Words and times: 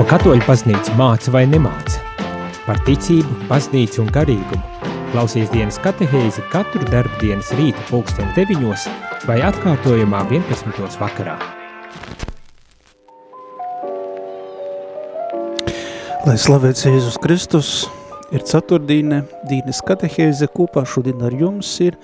Ko 0.00 0.06
katoļu 0.08 0.40
baznīca 0.46 0.94
māca 0.96 1.28
vai 1.28 1.42
nemāca? 1.44 1.98
Par 2.64 2.78
ticību, 2.86 3.34
baznīcu 3.50 4.00
un 4.00 4.06
garīgumu. 4.08 4.86
Klausies 5.10 5.50
dienas 5.52 5.76
katehēzi 5.84 6.40
katru 6.48 6.86
darbu 6.88 7.18
dienas 7.20 7.50
rīta 7.58 7.84
pulksten 7.90 8.30
9 8.32 8.86
vai 9.28 9.36
atkārtojumā 9.44 10.22
11. 10.30 10.96
vakarā. 11.02 11.36
Lai 16.24 16.40
slavēts 16.48 16.88
Jēzus 16.88 17.20
Kristus, 17.20 17.76
ir 18.32 18.40
ceturtdīne, 18.40 19.26
dīnes 19.52 19.84
katehēze, 19.84 20.48
kopā 20.48 20.88
šodien 20.88 21.20
ar 21.28 21.36
jums 21.36 21.76
ir 21.84 22.00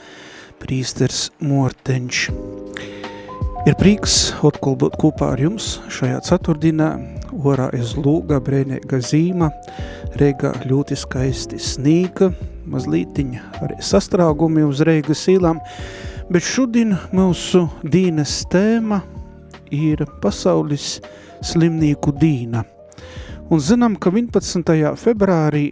prīsters 0.61 1.31
Morteņš. 1.41 2.27
Ir 3.65 3.81
prieks 3.81 4.35
atkal 4.45 4.77
būt 4.85 5.01
kopā 5.01 5.33
ar 5.33 5.49
jums 5.49 5.79
šajā 5.89 6.21
ceturtdienā, 6.29 6.93
orā 7.33 7.69
iz 7.77 7.95
lūga 7.99 8.39
brēnēga 8.45 9.01
zīma, 9.03 9.51
reigā 10.21 10.53
ļoti 10.69 10.99
skaisti 10.99 11.59
snīga, 11.63 12.31
mazlītiņa 12.71 13.43
arī 13.65 13.79
sastrāgumi 13.85 14.65
uz 14.67 14.83
reigas 14.87 15.27
īlām, 15.33 15.61
bet 16.31 16.47
šodien 16.47 16.97
mūsu 17.15 17.67
dīnes 17.85 18.39
tēma 18.53 19.03
ir 19.75 20.05
pasaules 20.23 20.97
slimnīku 21.45 22.15
dīna. 22.17 22.65
Un 23.51 23.63
zinām, 23.63 23.95
ka 23.99 24.11
11. 24.11 24.97
februārī 24.99 25.67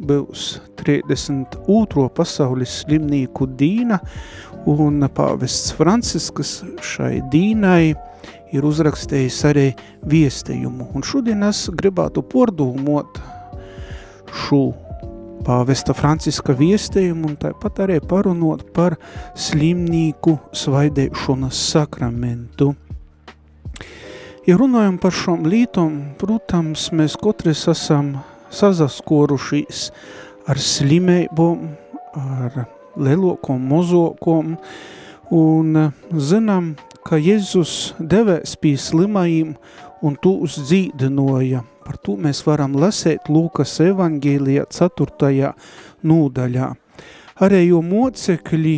būs 0.00 0.54
32. 0.80 2.06
pasaules 2.16 2.80
slimnīku 2.82 3.48
dīna, 3.60 4.00
un 4.68 5.04
pāvests 5.12 5.74
Franciskas 5.76 6.60
šai 6.84 7.18
dīnai 7.32 7.92
ir 8.52 8.66
uzrakstījis 8.66 9.40
arī 9.50 9.66
viestējumu. 10.10 10.90
Un 10.94 11.04
šodien 11.06 11.42
es 11.46 11.66
gribētu 11.72 12.22
pordūmot 12.26 13.20
šo 14.44 14.62
pāvesta 15.46 15.94
Franciska 15.96 16.54
viestējumu 16.56 17.30
un 17.30 17.38
tāpat 17.40 17.82
arī 17.86 17.98
parunot 18.04 18.66
par 18.76 18.98
slimnīku 19.38 20.36
svaidēšanas 20.56 21.64
sakramentu. 21.72 22.74
Ja 24.48 24.56
runājam 24.60 24.96
par 25.00 25.14
šom 25.14 25.44
lītom, 25.48 25.96
protams, 26.20 26.88
mēs 26.96 27.16
katrs 27.20 27.66
esam 27.70 28.14
sazaskorušies 28.50 29.90
ar 30.50 30.58
slimībām, 30.58 31.68
ar 32.16 32.64
lelokom, 32.98 33.60
mozokom, 33.70 34.56
un 35.30 35.92
zinām, 36.10 36.72
ka 37.06 37.18
Jēzus 37.20 37.94
devēs 37.98 38.56
pie 38.60 38.74
slimajiem 38.78 39.54
un 40.04 40.16
tūs 40.20 40.58
dzīdinoja. 40.64 41.62
Par 41.84 41.96
to 42.04 42.16
mēs 42.20 42.42
varam 42.46 42.76
lasēt 42.78 43.30
Lūkas 43.32 43.72
evangēlijā 43.82 44.66
4. 44.70 45.52
nūdaļā. 46.06 46.68
Arī 47.40 47.62
jo 47.70 47.80
mocekļi, 47.82 48.76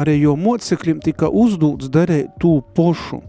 arī 0.00 0.20
jo 0.22 0.36
mocekļiem 0.38 1.02
tika 1.04 1.28
uzdūts 1.28 1.90
darēt 1.92 2.38
tū 2.42 2.60
pošu. 2.76 3.20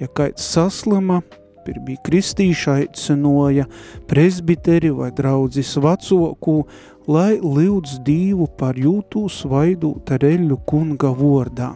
Ja 0.00 0.10
kāds 0.10 0.42
saslima, 0.50 1.20
pirmī 1.64 1.94
kristīša 2.04 2.80
aicinoja 2.82 3.68
presbiteri 4.10 4.90
vai 4.92 5.12
draudzis 5.14 5.76
vacoku, 5.80 6.64
lai 7.06 7.36
lūdz 7.42 7.98
Dievu 8.04 8.46
par 8.58 8.78
jūtū 8.80 9.26
svaidūt 9.32 10.14
reļu 10.22 10.58
kunga 10.68 11.10
vordā, 11.14 11.74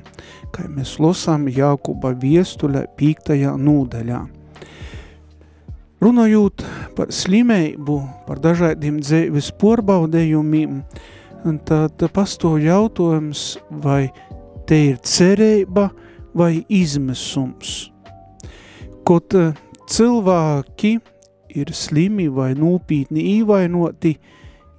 kā 0.55 0.69
mēs 0.73 0.97
losām 1.03 1.49
Jākuba 1.53 2.15
viestuļa 2.17 2.87
pīktajā 2.99 3.55
nūdaļā. 3.61 4.25
Runājot 5.99 6.63
par 6.95 7.11
slimību, 7.11 7.99
par 8.29 8.39
dažādiem 8.39 9.01
dzīves 9.03 9.51
porbaudējumiem, 9.59 10.83
tad 11.67 12.05
pasto 12.15 12.55
jautājums, 12.63 13.57
vai 13.83 14.07
te 14.69 14.79
ir 14.93 15.01
cerība 15.03 15.89
vai 16.39 16.61
izmisums. 16.71 17.89
Kaut 19.03 19.35
cilvēki 19.89 20.99
ir 21.59 21.73
slimi 21.75 22.29
vai 22.31 22.53
nūpītni 22.55 23.25
īvainoti, 23.39 24.15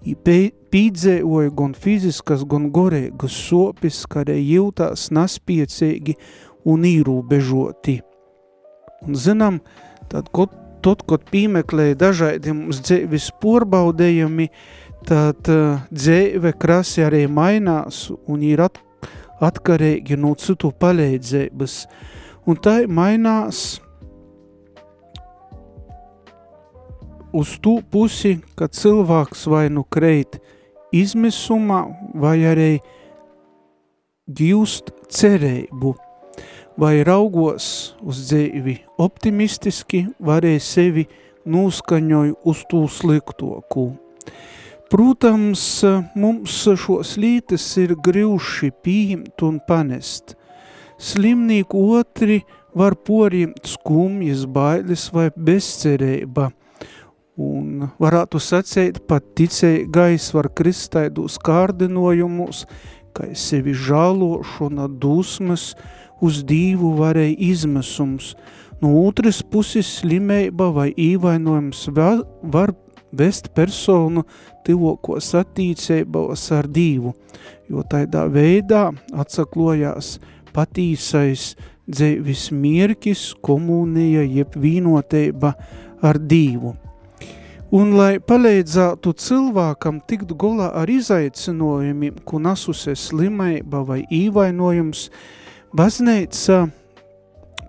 pīdzēoja 0.03 1.51
gan 1.55 1.73
fiziskas, 1.75 2.45
gan 2.47 2.69
gorēgas 2.71 3.35
sopis, 3.49 4.05
kad 4.09 4.29
jūtās 4.29 5.09
naspiecīgi 5.11 6.15
un 6.65 6.85
īrūbežoti. 6.87 7.99
Un 9.07 9.15
zinām, 9.15 9.59
tad, 10.11 10.29
kad, 10.35 10.53
tad, 10.83 11.03
kad 11.07 11.23
pīmeklēja 11.31 11.97
dažādi 11.99 12.53
mums 12.55 12.81
dzēvis 12.83 13.31
porbaudējumi, 13.41 14.49
tad 15.07 15.51
uh, 15.51 15.79
dzēve 15.91 16.53
krasi 16.59 17.05
arī 17.05 17.25
mainās 17.31 18.09
un 18.27 18.43
ir 18.43 18.65
at, 18.67 18.79
atkarīgi 19.39 20.17
no 20.19 20.33
citu 20.39 20.71
palīdzības. 20.75 21.83
Un 22.49 22.59
tā 22.59 22.81
mainās 22.87 23.79
uz 27.33 27.57
tū 27.61 27.79
pusi, 27.91 28.39
ka 28.57 28.67
cilvēks 28.67 29.45
vai 29.49 29.67
nu 29.73 29.83
kreit 29.83 30.39
izmisumā, 30.95 31.83
vai 32.17 32.37
arī 32.49 32.71
gīvst 34.29 34.91
cerību, 35.13 35.93
vai 36.79 36.99
raugos 37.05 37.95
uz 38.01 38.21
dzīvi 38.29 38.77
optimistiski, 39.01 40.05
varēja 40.19 40.61
sevi 40.63 41.07
nūskaņoju 41.49 42.37
uz 42.49 42.61
tū 42.69 42.83
sliktoku. 42.89 43.89
Protams, 44.89 45.63
mums 46.17 46.55
šos 46.81 47.13
lītes 47.21 47.65
ir 47.77 47.93
grivši 47.93 48.71
pieņemt 48.83 49.43
un 49.45 49.59
panest. 49.67 50.33
Slimnīku 50.99 51.83
otri 51.99 52.39
var 52.75 52.95
poriemt 53.05 53.69
skumjas, 53.69 54.47
bailes 54.49 55.05
vai 55.13 55.29
bezcerība– 55.35 56.49
Un 57.39 57.85
varētu 58.03 58.39
sacīt, 58.43 58.97
pat 59.07 59.23
ticīgais 59.39 60.25
var 60.35 60.49
kristaidos 60.51 61.37
kārdinojumus, 61.39 62.65
ka 63.15 63.29
sevi 63.31 63.71
žālošana, 63.71 64.89
dusmas, 64.99 65.71
uz 66.19 66.41
dīvu 66.43 66.91
varēja 66.97 67.37
izmisums. 67.39 68.33
No 68.83 68.91
otras 69.05 69.39
puses 69.43 69.87
slimība 70.01 70.67
vai 70.75 70.89
īvainojums 70.91 71.85
var 71.95 72.73
vest 73.15 73.49
personu 73.55 74.25
tivokos 74.67 75.31
attīcībos 75.39 76.43
ar 76.55 76.67
dīvu, 76.67 77.15
jo 77.71 77.85
tādā 77.87 78.25
veidā 78.31 78.89
atsaklojās 79.15 80.17
patīsais 80.51 81.53
dzēvis 81.87 82.49
mierkis, 82.51 83.29
komunija 83.41 84.27
jeb 84.27 84.59
vīnoteiba 84.59 85.55
ar 86.03 86.19
dīvu. 86.19 86.75
Un, 87.69 87.91
lai 87.93 88.15
palīdzētu 88.17 89.11
cilvēkam 89.21 89.99
tikt 90.09 90.31
golā 90.41 90.71
ar 90.73 90.89
izaicinojumiem, 90.89 92.15
ko 92.25 92.39
nasusie 92.41 92.95
slimība 92.97 93.83
vai 93.85 93.99
īvainojums, 94.09 95.03
baznīca 95.77 96.63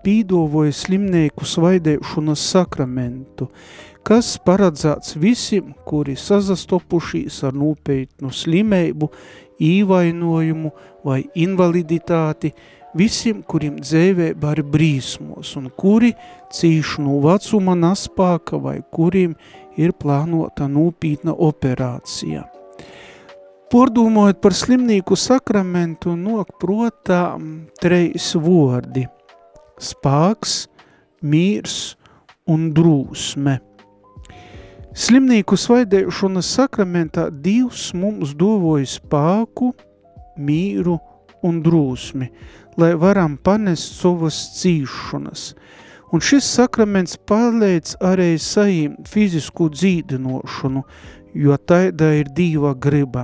pīdovoja 0.01 0.73
slimnieku 0.73 1.45
svaidēšanas 1.45 2.47
sakramentu, 2.55 3.51
kas 4.01 4.33
paredzēts 4.41 5.19
visiem, 5.21 5.69
kuri 5.85 6.17
sazastopušīs 6.17 7.43
ar 7.45 7.53
nopietnu 7.61 8.33
slimību, 8.33 9.13
īvainojumu 9.61 10.73
vai 11.05 11.21
invaliditāti, 11.37 12.55
visiem, 12.97 13.45
kuriem 13.45 13.77
dzēvē 13.77 14.33
var 14.41 14.65
brīsmos 14.65 15.53
un 15.59 15.69
kuri 15.77 16.15
cīši 16.57 17.05
no 17.05 17.21
vecuma 17.23 17.77
naspāka 17.77 18.57
vai 18.57 18.79
kuriem 18.91 19.37
ir 19.79 19.93
plānota 19.95 20.67
nūpītna 20.71 21.35
operācija. 21.37 22.45
Pordūmojot 23.71 24.41
par 24.43 24.55
slimnīku 24.57 25.15
sakramentu, 25.15 26.17
nok 26.19 26.57
protā 26.59 27.37
treis 27.79 28.33
vordi– 28.35 29.05
spāks, 29.91 30.65
mīrs 31.23 31.95
un 32.51 32.67
drūsme. 32.75 33.61
Slimnīku 34.91 35.55
svaidēšanas 35.55 36.49
sakramentā 36.57 37.29
Dievs 37.31 37.93
mums 37.95 38.33
dovoja 38.35 38.89
spāku, 38.91 39.71
mīru 40.35 40.97
un 41.47 41.61
drūsmi, 41.63 42.27
lai 42.75 42.91
varam 42.99 43.39
panest 43.39 44.01
savas 44.01 44.43
cīšanas– 44.59 45.53
Un 46.11 46.19
šis 46.19 46.43
sakraments 46.57 47.15
palīdz 47.29 47.93
arī 48.03 48.33
saīm 48.35 48.97
fizisku 49.07 49.69
dzīdinošanu, 49.71 50.81
jo 51.39 51.55
taida 51.71 52.09
ir 52.19 52.27
dīva 52.35 52.73
griba. 52.83 53.23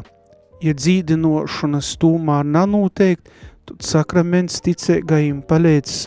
Ja 0.64 0.72
dzīdinošana 0.72 1.82
stūmā 1.84 2.38
nanūteikt, 2.48 3.28
tad 3.68 3.84
sakraments 3.84 4.62
ticēgajiem 4.64 5.42
palīdz 5.50 5.98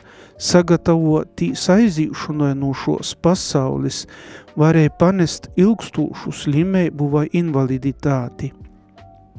sagatavotīs 0.40 1.66
aizīšanai 1.74 2.54
no 2.56 2.72
šos 2.72 3.12
pasaules, 3.22 4.06
varēja 4.56 4.94
panest 5.02 5.50
ilgstūšu 5.60 6.32
slimību 6.32 7.10
vai 7.12 7.26
invaliditāti. 7.36 8.54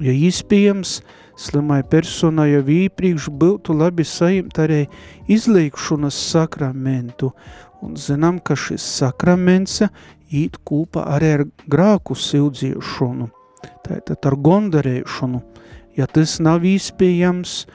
Ja 0.02 0.14
iespējams, 0.14 1.00
slimai 1.42 1.82
personai 1.88 2.52
jau 2.52 2.64
īpriekš 2.70 3.30
būtu 3.42 3.76
labi 3.78 4.06
sajimt 4.06 4.60
arī 4.62 4.86
izliekšanas 5.32 6.18
sakramentu, 6.32 7.32
un 7.82 7.98
zinām, 7.98 8.40
ka 8.40 8.56
šis 8.56 8.86
sakraments 9.00 9.82
īt 10.32 10.60
kūpa 10.68 11.06
arī 11.16 11.32
ar 11.38 11.46
grāku 11.68 12.16
sildziešanu, 12.16 13.30
tātad 13.88 14.28
ar 14.30 14.38
gondarēšanu. 14.38 15.42
Ja 15.98 16.08
tas 16.08 16.38
nav 16.40 16.64
iespējams, 16.68 17.66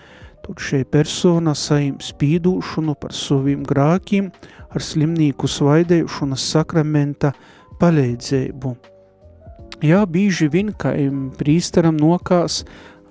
tad 0.46 0.62
šī 0.62 0.84
persona 0.88 1.54
saim 1.58 1.98
spīdūšanu 2.00 2.94
par 3.00 3.12
saviem 3.12 3.64
grākiem 3.66 4.30
ar 4.70 4.84
slimnīku 4.84 5.50
svaidēšanas 5.50 6.50
sakramenta 6.54 7.34
palīdzību. 7.80 8.76
Jā, 9.84 10.06
bīži 10.08 10.48
vien, 10.48 10.70
ka 10.72 10.94
prīstaram 11.36 11.98
nokās 12.00 12.62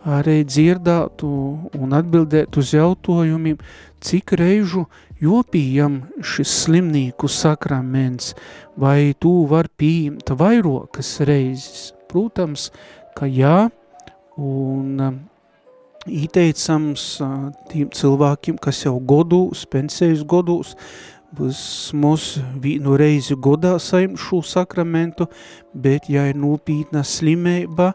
arī 0.05 0.43
dzirdātu 0.45 1.27
un 1.73 1.95
atbildēt 1.97 2.57
uz 2.61 2.73
jautājumiem, 2.75 3.57
cik 4.05 4.35
reižu 4.37 4.85
jopījam 5.21 6.03
šis 6.21 6.51
slimnīku 6.65 7.29
sakraments, 7.31 8.33
vai 8.77 9.15
tu 9.19 9.45
var 9.49 9.69
pieņemt 9.79 10.35
vairokas 10.37 11.17
reizes. 11.25 11.89
Protams, 12.11 12.69
ka 13.17 13.27
jā, 13.27 13.65
un 14.37 15.01
um, 15.01 15.17
ieteicams 16.05 17.07
uh, 17.23 17.49
tiem 17.71 17.89
cilvēkiem, 17.89 18.59
kas 18.61 18.85
jau 18.85 18.99
godūs, 18.99 19.65
pensējas 19.71 20.23
godūs, 20.27 20.75
mums 21.35 22.27
vienu 22.63 22.95
reizi 22.95 23.35
godā 23.35 23.75
saim 23.81 24.15
šo 24.15 24.39
sakramentu, 24.45 25.27
bet 25.73 26.07
ja 26.09 26.27
ir 26.29 26.37
nopītna 26.39 27.03
slimība, 27.03 27.91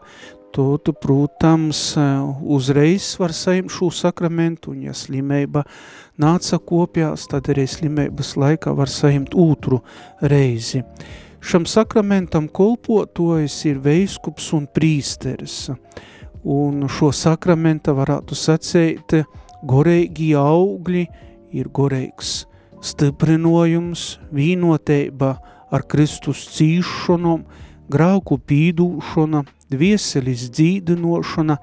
tad, 0.51 0.91
protams, 1.01 1.95
uzreiz 2.41 3.15
var 3.19 3.33
saim 3.33 3.69
šo 3.69 3.89
sakramentu, 3.91 4.71
un 4.71 4.83
ja 4.87 4.93
slimība 4.93 5.63
nāca 6.21 6.59
kopjās, 6.59 7.27
tad 7.31 7.49
arī 7.53 7.65
slimības 7.69 8.35
laikā 8.39 8.73
var 8.75 8.91
saimt 8.91 9.35
otru 9.35 9.81
reizi. 10.21 10.83
Šam 11.41 11.65
sakramentam 11.65 12.47
kolpotojas 12.53 13.55
ir 13.65 13.79
veiskups 13.81 14.51
un 14.53 14.67
prīsteris, 14.69 15.71
un 16.43 16.85
šo 16.85 17.09
sakramenta 17.15 17.95
varētu 17.97 18.37
sacēt, 18.37 19.17
goreigi 19.65 20.33
augļi 20.37 21.07
ir 21.57 21.69
goreigs 21.73 22.43
stiprinojums, 22.81 24.19
vīnoteiba 24.33 25.35
ar 25.71 25.85
Kristus 25.89 26.43
cīšanom, 26.55 27.43
grauku 27.91 28.37
pīdūšana, 28.47 29.43
dvieselis 29.71 30.47
dzīdinošana 30.55 31.57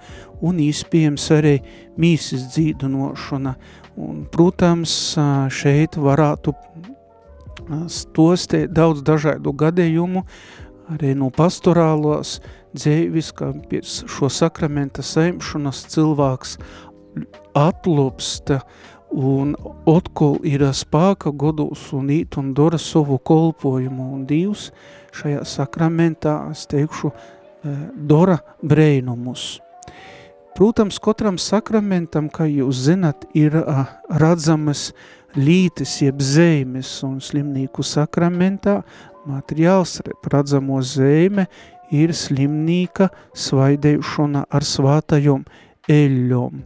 un 0.45 0.61
iespējams 0.63 1.27
arī 1.37 1.57
mīsas 2.01 2.49
dzīdinošana. 2.55 3.55
Un, 3.99 4.23
protams, 4.31 4.93
šeit 5.51 5.99
varētu 5.99 6.55
stostēt 7.91 8.73
daudz 8.77 9.03
dažādu 9.05 9.53
gadījumu, 9.59 10.23
arī 10.95 11.15
no 11.19 11.33
pastorālos 11.35 12.39
dzēvis, 12.77 13.33
ka 13.37 13.51
pēc 13.69 14.03
šo 14.09 14.31
sakramenta 14.33 15.05
saimšanas 15.05 15.83
cilvēks 15.93 16.57
atlopsta 17.59 18.63
un 19.11 19.55
otkol 19.89 20.39
ir 20.47 20.65
spāka 20.77 21.33
godūs 21.33 21.89
un 21.97 22.11
īt 22.13 22.39
un 22.41 22.53
dora 22.55 22.79
savu 22.79 23.19
kolpojumu, 23.19 24.13
un 24.15 24.27
Dievs 24.29 24.71
šajā 25.17 25.45
sakramentā, 25.49 26.51
es 26.53 26.67
teikšu, 26.67 27.13
eh, 27.13 27.79
dora 27.95 28.39
brēnumus. 28.63 29.61
Protams, 30.59 30.99
katram 30.99 31.37
sakramentam, 31.39 32.29
kā 32.29 32.49
jūs 32.51 32.81
zinat, 32.89 33.25
ir 33.33 33.53
radzamas 34.11 34.93
lītes, 35.37 36.01
jeb 36.03 36.19
zīmes, 36.19 37.05
un 37.07 37.21
slimnīku 37.21 37.85
sakramentā 37.87 38.83
materiāls 39.29 40.01
radzamo 40.33 40.81
zīme 40.83 41.47
ir 41.95 42.11
slimnīka 42.11 43.07
svaidēšana 43.37 44.47
ar 44.51 44.67
svātajom 44.67 45.45
eļļom. 45.89 46.59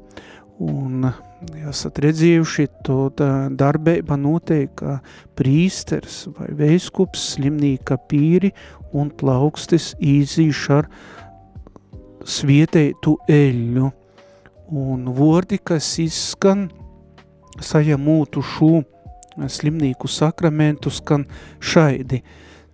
Un 0.63 1.13
esat 1.69 1.99
redzējuši, 2.03 2.69
to 2.87 3.09
darbība 3.59 4.17
notiek, 4.21 4.71
ka 4.77 4.99
prīsters 5.39 6.27
vai 6.37 6.51
veiskups 6.59 7.33
slimnīka 7.35 7.99
pīri 8.11 8.53
un 8.93 9.11
plaukstis 9.11 9.93
īzīš 9.99 10.63
ar 10.77 10.89
svietētu 12.29 13.17
eļļu. 13.31 13.91
Un 14.73 15.11
vordi, 15.13 15.59
kas 15.61 15.91
izskan 16.01 16.71
sajamūtu 17.61 18.43
šo 18.55 18.73
slimnīku 19.37 20.09
sakramentu, 20.09 20.93
skan 20.93 21.27
šaidi. 21.61 22.23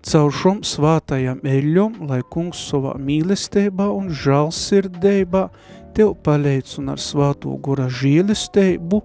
Caur 0.08 0.30
šom 0.32 0.60
svātajam 0.62 1.40
eļļom, 1.42 2.04
lai 2.06 2.20
kungs 2.30 2.60
savā 2.70 2.94
mīlestībā 3.02 3.88
un 3.90 4.12
žalsirdībā 4.14 5.48
tev 5.94 6.14
palīdz 6.24 6.78
un 6.82 6.92
ar 6.94 7.02
svāto 7.02 7.54
gura 7.62 7.88
žēlestību, 7.92 9.02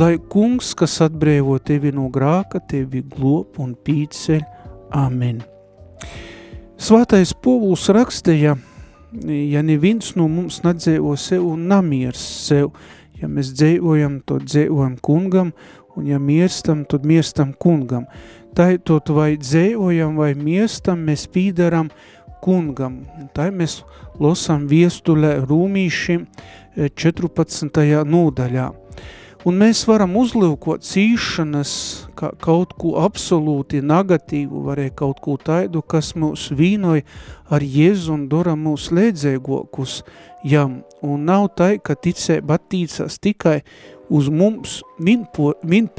lai 0.00 0.16
kungs, 0.30 0.72
kas 0.78 0.98
atbrēvo 1.04 1.58
tevi 1.62 1.92
no 1.94 2.08
grāka, 2.12 2.60
tevi 2.60 3.04
glop 3.14 3.60
un 3.62 3.74
pīceļ. 3.74 4.42
Amen. 4.94 5.42
Svātais 6.80 7.32
povuls 7.34 7.86
rakstīja, 7.94 8.56
ja 9.24 9.62
neviens 9.62 10.14
no 10.18 10.26
mums 10.28 10.60
nedzēvo 10.64 11.14
sev 11.20 11.46
un 11.46 11.68
namiers 11.70 12.20
sev, 12.48 12.72
ja 13.20 13.30
mēs 13.30 13.54
dzēvojam, 13.54 14.20
tad 14.26 14.48
dzēvojam 14.50 14.98
kungam, 15.04 15.54
un 15.94 16.08
ja 16.10 16.18
miestam, 16.18 16.82
tad 16.90 17.06
miestam 17.06 17.54
kungam. 17.54 18.08
Tā 18.54 18.74
tot 18.86 19.10
vai 19.10 19.34
dzēvojam 19.38 20.18
vai 20.18 20.34
miestam, 20.38 21.06
mēs 21.08 21.26
pīdaram 21.30 21.88
kungam. 22.44 23.00
Tā 23.34 23.48
mēs 23.54 23.80
losam 24.20 24.68
viestulē 24.70 25.36
rūmīšiem 25.48 26.26
14. 26.94 27.84
nodaļā. 28.06 28.70
Un 29.44 29.58
mēs 29.60 29.82
varam 29.84 30.14
uzlūkot 30.16 30.86
cīšanas 30.88 31.72
kā 32.16 32.30
kaut 32.40 32.72
ko 32.80 32.94
absolūti 33.04 33.82
negatīvu, 33.84 34.62
varēja 34.70 34.94
kaut 35.02 35.20
ko 35.20 35.36
taidu, 35.36 35.82
kas 35.84 36.14
mūs 36.16 36.46
vīnoja 36.56 37.04
ar 37.52 37.60
Jēzu 37.60 38.14
un 38.14 38.24
dora 38.32 38.54
mūs 38.56 38.88
lēdzēgokus 38.96 39.98
jam. 40.48 40.80
Un 41.04 41.28
nav 41.28 41.50
tai, 41.60 41.76
ka 41.76 41.92
ticēba 41.92 42.56
attīcās 42.56 43.20
tikai 43.20 43.58
uz 44.08 44.32
mums 44.32 44.80
min, 44.96 45.28
min 45.60 45.92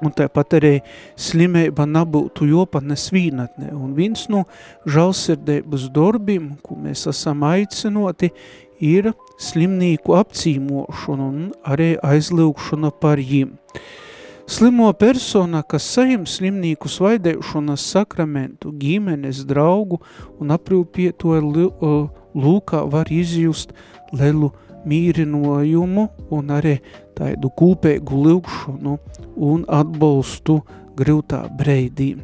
un 0.00 0.14
tāpat 0.16 0.56
arī 0.60 0.72
slimība 1.18 1.86
nebūtu 1.88 2.48
jopanes 2.50 3.08
vīnatnē. 3.14 3.72
Un 3.76 3.94
viens 3.96 4.26
no 4.32 4.44
žalsirdības 4.88 5.88
darbiem, 5.94 6.54
ko 6.64 6.78
mēs 6.80 7.06
esam 7.10 7.44
aicinoti, 7.48 8.32
ir 8.80 9.12
slimnīku 9.40 10.16
apcīmošana 10.16 11.26
un 11.26 11.50
arī 11.68 11.94
aizlūkšana 12.04 12.92
par 13.00 13.20
jim. 13.20 13.58
Slimo 14.50 14.88
persona, 14.98 15.60
kas 15.62 15.84
sajam 15.94 16.24
slimnīku 16.26 16.88
svaidēšanas 16.90 17.84
sakramentu, 17.92 18.72
ģimenes, 18.74 19.44
draugu 19.46 20.00
un 20.42 20.50
aprūpietoju 20.50 21.68
lūkā 22.34 22.80
var 22.90 23.12
izjust 23.14 23.76
lielu 24.10 24.50
mīrinojumu 24.90 26.08
un 26.34 26.50
arī 26.56 26.80
tādu 27.20 27.52
kūpēgu 27.60 28.24
lūkšanu 28.24 28.96
un 29.50 29.64
atbalstu 29.68 30.60
grūtā 30.98 31.44
breidī. 31.56 32.14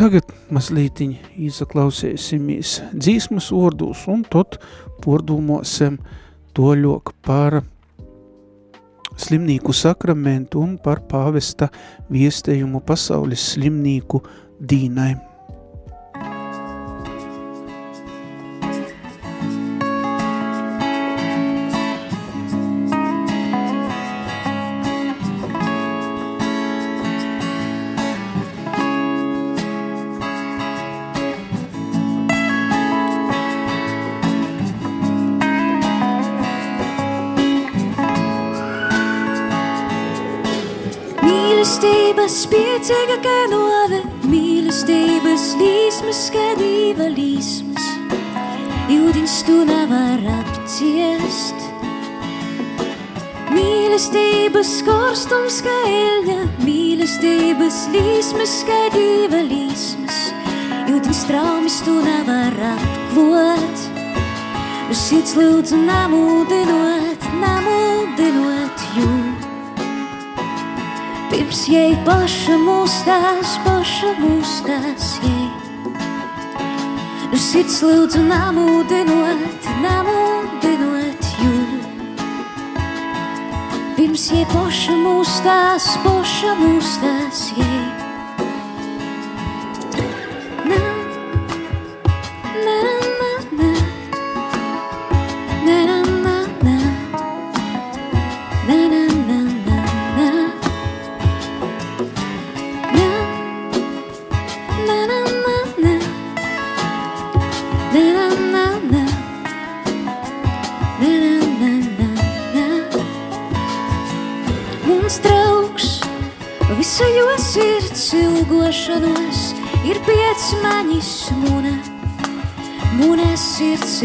Tagad 0.00 0.30
mazlītiņ 0.48 1.10
izaklausēsimies 1.48 2.78
dzīsmas 2.94 3.50
vārdus 3.52 4.06
un 4.08 4.22
tad 4.24 4.56
pordomāsim 5.04 5.98
toļok 6.56 7.12
par 7.26 7.60
slimnīku 9.20 9.76
sakramentu 9.76 10.62
un 10.64 10.78
par 10.80 11.04
pāvesta 11.10 11.68
viestējumu 12.12 12.80
pasaules 12.86 13.50
slimnīku 13.52 14.22
dīnai. 14.60 15.29
Mīlestības 42.80 42.96
spiecīga 42.96 43.16
kā 43.20 43.40
nove, 43.52 43.98
mīlestības 44.24 45.42
līsmas 45.60 46.20
kā 46.32 46.44
dīva 46.56 47.10
līsmas, 47.12 47.88
jūdins 48.88 49.34
tu 49.44 49.56
nevar 49.68 50.22
apciest. 50.32 51.60
Mīlestības 53.52 54.70
korstums 54.86 55.60
kā 55.66 55.76
eļņa, 55.90 56.38
mīlestības 56.64 57.82
līsmas 57.92 58.56
kā 58.64 58.80
dīva 58.96 59.42
līsmas, 59.50 60.22
jūdins 60.88 61.20
traumas 61.28 61.82
tu 61.84 61.98
nevar 62.00 62.56
apklot. 62.70 63.84
Uz 64.88 65.04
sirds 65.04 65.36
lūdzu 65.36 65.84
namūdinot, 65.84 67.28
namūdinot. 67.44 68.59
Pirms 71.30 71.60
jai 71.70 71.94
paša 72.06 72.56
mūstās, 72.58 73.52
paša 73.62 74.10
mūstās 74.18 75.10
jai. 75.22 75.46
Uz 77.30 77.44
sirds 77.44 77.76
lūdzu 77.86 78.24
namūdinot, 78.26 79.68
namūdinot 79.84 81.30
jū. 81.44 81.54
Pirms 83.94 84.26
jai 84.34 84.42
paša 84.50 84.98
mūstās, 85.04 85.88
paša 86.02 86.58
mūstās 86.64 87.46
jai. 87.60 87.89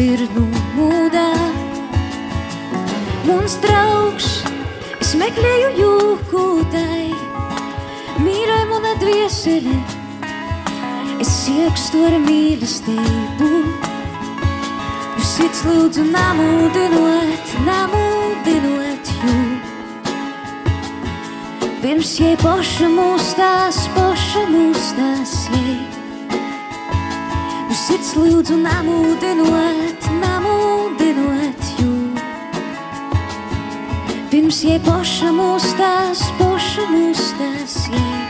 Ir 0.02 0.22
numūdā. 0.34 1.28
Mums 3.26 3.56
draugs, 3.62 4.28
es 5.00 5.14
meklēju 5.18 5.70
jūkūtai, 5.80 7.06
mīrai 8.22 8.62
mana 8.70 8.92
dvieseli, 9.00 9.76
es 11.22 11.32
iekstu 11.52 12.04
ar 12.08 12.18
mīlestību. 12.26 13.50
Uz 15.16 15.26
sirds 15.32 15.64
lūdzu 15.66 16.06
namūdinot, 16.12 17.56
namūdinot 17.66 19.12
jū. 19.24 19.36
Pirms 21.82 22.16
jai 22.20 22.34
poša 22.42 22.88
mūstās, 22.90 23.84
poša 23.96 24.46
mūstās 24.50 25.36
jai. 25.54 25.76
Uz 27.70 27.82
sirds 27.88 28.14
lūdzu 28.18 28.56
namūdinot, 28.62 29.85
Poša 34.56 35.34
mūstās, 35.36 36.20
poša 36.38 36.86
mūstās 36.88 37.74
jai. 37.92 38.20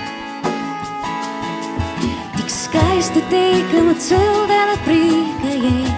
Tik 2.35 2.51
skaista 2.51 3.23
teikama 3.31 3.95
cildena 3.95 4.75
prīka 4.83 5.53
jai. 5.55 5.93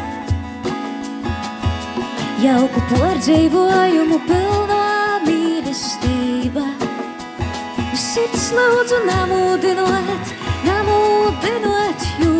Jauku 2.43 2.83
pordzēvojumu 2.91 4.19
pilnā 4.29 4.83
mīlestība. 5.25 6.67
Sirds 7.97 8.51
lūdzu 8.53 9.01
namūdinot, 9.09 10.37
namūdinot 10.69 12.07
jū. 12.21 12.37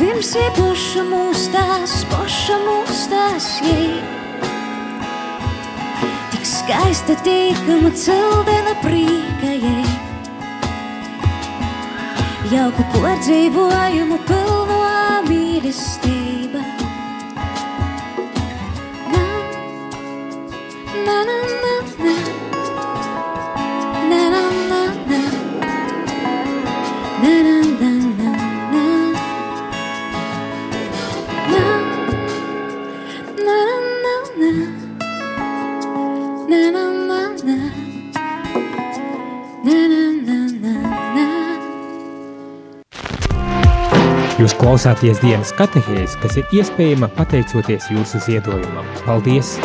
Pirms 0.00 0.32
jai 0.40 0.48
poša 0.56 1.06
mūstās, 1.12 2.00
poša 2.16 2.60
mūstās 2.64 3.52
jai 3.68 4.21
skaista 6.62 7.16
tīkama 7.26 7.90
cildena 7.98 8.74
prīkajai. 8.84 9.82
Jauku 12.52 12.86
pārdzīvojumu 12.94 14.20
pilno 14.28 14.78
mīlestība. 15.26 16.01
Klausāties 44.62 45.18
dienas 45.18 45.50
katehēs, 45.58 46.12
kas 46.22 46.36
ir 46.38 46.52
iespējama 46.54 47.08
pateicoties 47.16 47.88
jūsu 47.90 48.20
ziedojumam. 48.22 48.86
Paldies! 49.02 49.56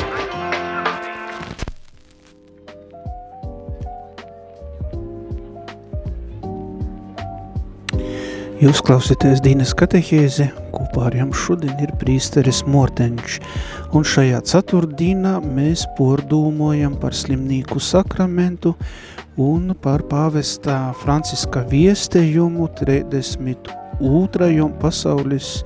Jūs 8.57 8.81
klausieties 8.81 9.43
Dīnas 9.45 9.75
katehēzi, 9.77 10.49
kopā 10.73 11.11
ar 11.11 11.21
jums 11.21 11.45
šodien 11.45 11.77
ir 11.85 11.93
prīsteris 12.01 12.63
Mortenčs, 12.65 13.37
un 13.93 14.01
šajā 14.01 14.41
ceturtdīnā 14.49 15.37
mēs 15.45 15.85
pordūmojam 15.99 16.97
par 16.97 17.13
slimnīku 17.13 17.77
sakramentu 17.77 18.73
un 19.37 19.75
par 19.77 20.09
pāvestā 20.09 20.87
Franciska 21.03 21.61
viestējumu 21.69 22.73
30 22.81 23.85
otrajam 24.03 24.73
pasaules 24.81 25.61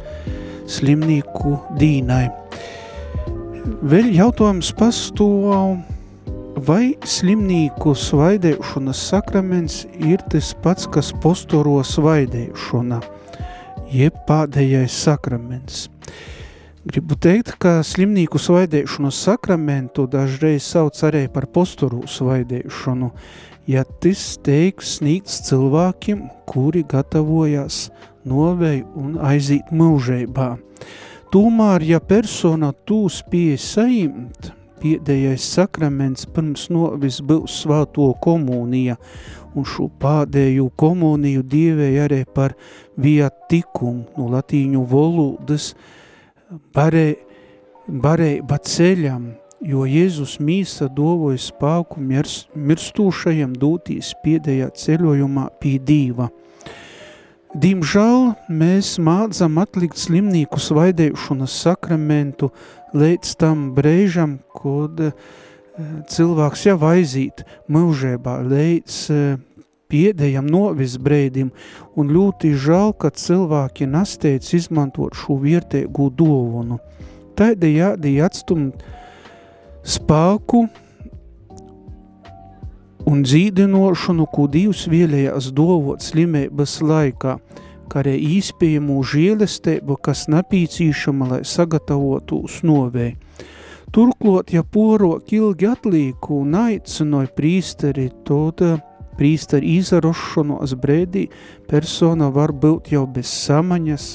slimnīku 0.71 1.57
dīnai. 1.79 2.27
Vēl 3.81 4.11
jautājums 4.15 4.71
pastāv, 4.77 5.79
vai 6.65 6.93
slimnīku 7.07 7.93
svaidēšanas 7.97 9.03
sakraments 9.11 9.83
ir 9.97 10.21
tas 10.31 10.51
pats, 10.63 10.87
kas 10.91 11.11
postoro 11.23 11.79
svaidēšana, 11.85 13.01
jeb 13.91 14.17
pādējais 14.27 14.97
sakraments. 15.05 15.87
Gribu 16.81 17.13
teikt, 17.21 17.53
ka 17.61 17.79
slimnīku 17.85 18.41
svaidēšanas 18.41 19.17
sakramentu 19.27 20.07
dažreiz 20.09 20.65
sauc 20.65 20.97
arī 21.05 21.27
par 21.29 21.45
postoru 21.53 22.01
svaidēšanu, 22.09 23.11
ja 23.69 23.83
tas 24.01 24.23
teiks 24.41 24.97
sniegts 24.97 25.43
cilvēkiem, 25.45 26.25
kuri 26.49 26.81
gatavojas 26.89 27.91
novēju 28.27 28.87
un 29.01 29.15
aiziet 29.23 29.71
mūžībā. 29.73 30.55
Tomēr, 31.31 31.83
ja 31.87 31.99
persona 32.03 32.73
tūs 32.87 33.21
pie 33.31 33.55
saimt, 33.59 34.51
pēdējais 34.81 35.45
sakraments 35.55 36.25
pirms 36.33 36.67
novis 36.73 37.21
būs 37.23 37.61
svāto 37.63 38.09
komunija, 38.23 38.97
un 39.55 39.67
šo 39.67 39.87
pādēju 40.01 40.69
komuniju 40.79 41.43
dievēja 41.47 42.07
arī 42.07 42.23
par 42.35 42.55
viatikumu 42.99 44.17
no 44.17 44.29
latīņu 44.31 44.83
valodas 44.91 45.71
barē, 46.75 47.13
barēba 47.87 48.59
ceļam, 48.67 49.31
jo 49.61 49.85
Jēzus 49.85 50.39
mīsa 50.41 50.89
dovoja 50.91 51.39
spāku 51.39 52.01
mirstūšajam 52.01 53.55
dūtīs 53.61 54.15
pēdējā 54.23 54.71
ceļojumā 54.83 55.49
pie 55.61 55.77
dīva– 55.79 56.31
Diemžēl 57.51 58.29
mēs 58.47 58.93
mādzam 59.03 59.57
atlikt 59.59 59.99
slimnīku 59.99 60.55
svaidēšanas 60.55 61.51
sakramentu 61.65 62.47
līdz 62.95 63.33
tam 63.41 63.65
brēžam, 63.75 64.37
kad 64.55 65.01
uh, 65.09 65.33
cilvēks 66.07 66.63
jau 66.69 66.77
aizīt 66.87 67.43
mūžībā, 67.67 68.37
līdz 68.47 68.99
uh, 69.11 69.35
pēdējam 69.91 70.47
novis 70.47 70.95
brēdim, 70.95 71.51
un 71.99 72.15
ļoti 72.15 72.53
žēl, 72.55 72.95
ka 72.95 73.11
cilvēki 73.11 73.89
nasteic 73.91 74.47
izmantot 74.55 75.19
šo 75.19 75.35
vietēgu 75.43 76.07
dovunu. 76.15 76.79
Taidi 77.35 77.75
jādī 77.81 78.15
atstumt 78.23 78.79
spēku 79.83 80.69
un 83.09 83.23
dzīdinošanu, 83.25 84.27
ko 84.33 84.47
Dievs 84.51 84.85
vēlējās 84.91 85.51
dovot 85.55 86.03
slimības 86.03 86.77
laikā, 86.85 87.37
kā 87.91 88.03
arī 88.03 88.15
īspējamu 88.37 88.99
žēlestību, 89.03 89.97
kas 90.03 90.27
nepīcīšama, 90.31 91.31
lai 91.33 91.41
sagatavotos 91.47 92.61
novēj. 92.67 93.15
Turklot, 93.91 94.53
ja 94.55 94.63
porok 94.63 95.33
ilgi 95.35 95.67
atlīku 95.67 96.37
un 96.45 96.55
aicinoja 96.55 97.27
prīsteri, 97.35 98.07
tad 98.23 98.63
prīsteri 99.19 99.75
izarošanos 99.81 100.77
brēdī 100.79 101.25
persona 101.67 102.29
var 102.31 102.53
būt 102.55 102.93
jau 102.95 103.03
bez 103.11 103.27
samaņas 103.43 104.13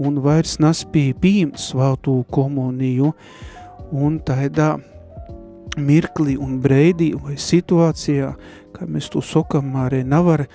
un 0.00 0.22
vairs 0.24 0.56
nespēja 0.62 1.18
pieņemt 1.20 1.60
svātū 1.60 2.16
komuniju, 2.32 3.12
un 3.92 4.16
tādā 4.24 4.78
mirklī 5.78 6.36
un 6.40 6.58
breidī 6.62 7.12
vai 7.14 7.36
situācijā, 7.38 8.32
kā 8.74 8.86
mēs 8.86 9.10
to 9.12 9.22
sakam, 9.22 9.74
arī 9.78 10.02
nevar 10.06 10.46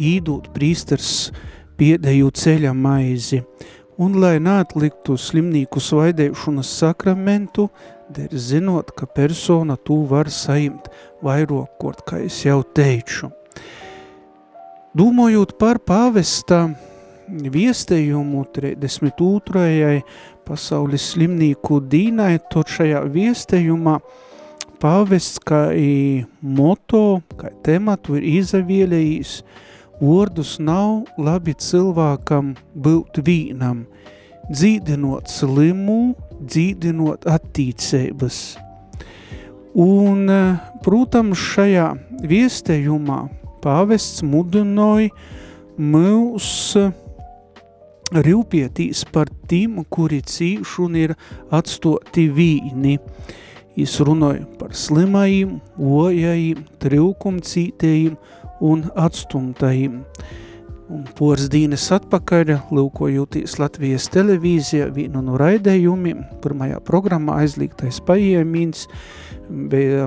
īdūt 0.00 0.52
prīsters 0.54 1.32
piedēju 1.80 2.30
ceļa 2.30 2.72
maizi, 2.76 3.42
un 4.00 4.16
lai 4.22 4.38
neatliktu 4.42 5.18
slimnīku 5.18 5.80
svaidēšanas 5.82 6.70
sakramentu, 6.82 7.68
der 8.12 8.32
zinot, 8.32 8.92
ka 8.96 9.06
persona 9.06 9.76
tu 9.76 10.02
var 10.08 10.30
saimt 10.30 10.88
vairokot, 11.24 12.04
kā 12.06 12.20
es 12.26 12.42
jau 12.44 12.60
teicu. 12.62 13.30
Domājot 14.92 15.54
par 15.56 15.78
pāvesta 15.80 16.66
viestējumu 17.28 18.44
32. 18.52 20.02
pasaules 20.44 21.06
slimnīku 21.14 21.80
dīnai, 21.88 22.36
tot 22.52 22.68
šajā 22.68 23.00
viestējumā 23.14 23.96
pāvests 24.82 25.38
kā 25.46 25.68
moto, 26.42 27.22
kā 27.38 27.52
tematu 27.62 28.16
ir 28.18 28.26
izavielējis, 28.42 29.36
vārdus 30.02 30.56
nav 30.58 31.04
labi 31.18 31.54
cilvēkam 31.54 32.56
būt 32.74 33.22
vīnam, 33.22 33.84
dzīdinot 34.50 35.30
slimu, 35.30 36.16
dzīdinot 36.42 37.28
attīcības. 37.30 38.40
Un, 39.78 40.26
protams, 40.84 41.38
šajā 41.54 41.86
viestējumā 42.28 43.20
pāvests 43.62 44.24
mudinoja 44.26 45.08
mūs 45.78 46.74
rūpietīs 48.12 49.06
par 49.12 49.30
tiem, 49.48 49.78
kuri 49.88 50.20
cīši 50.26 50.82
un 50.84 50.98
ir 51.00 51.14
atstoti 51.54 52.26
vīni. 52.28 52.98
Jis 53.78 53.96
runāja 54.04 54.44
par 54.60 54.74
slimajiem, 54.76 55.56
ojajiem, 55.80 56.64
trūkumcītējiem 56.82 58.16
un 58.68 58.84
atstumtajiem. 59.00 60.00
Un 60.92 61.06
pors 61.16 61.46
dīnes 61.48 61.86
atpakaļ, 61.94 62.50
lūkojūtīs 62.74 63.56
Latvijas 63.62 64.10
televīzijā 64.12 64.90
vienu 64.92 65.22
no 65.24 65.38
raidējumiem, 65.40 66.20
pirmajā 66.44 66.82
programmā 66.84 67.38
aizlīgtais 67.40 68.02
paiemīns, 68.04 68.84
bija 69.48 70.04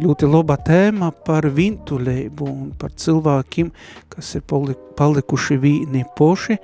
ļoti 0.00 0.30
laba 0.30 0.56
tēma 0.64 1.10
par 1.26 1.50
vintuleibu 1.52 2.48
un 2.48 2.72
par 2.80 2.94
cilvēkiem, 2.96 3.68
kas 4.12 4.32
ir 4.38 4.46
palikuši 4.48 5.58
vīni 5.60 6.06
poši, 6.16 6.56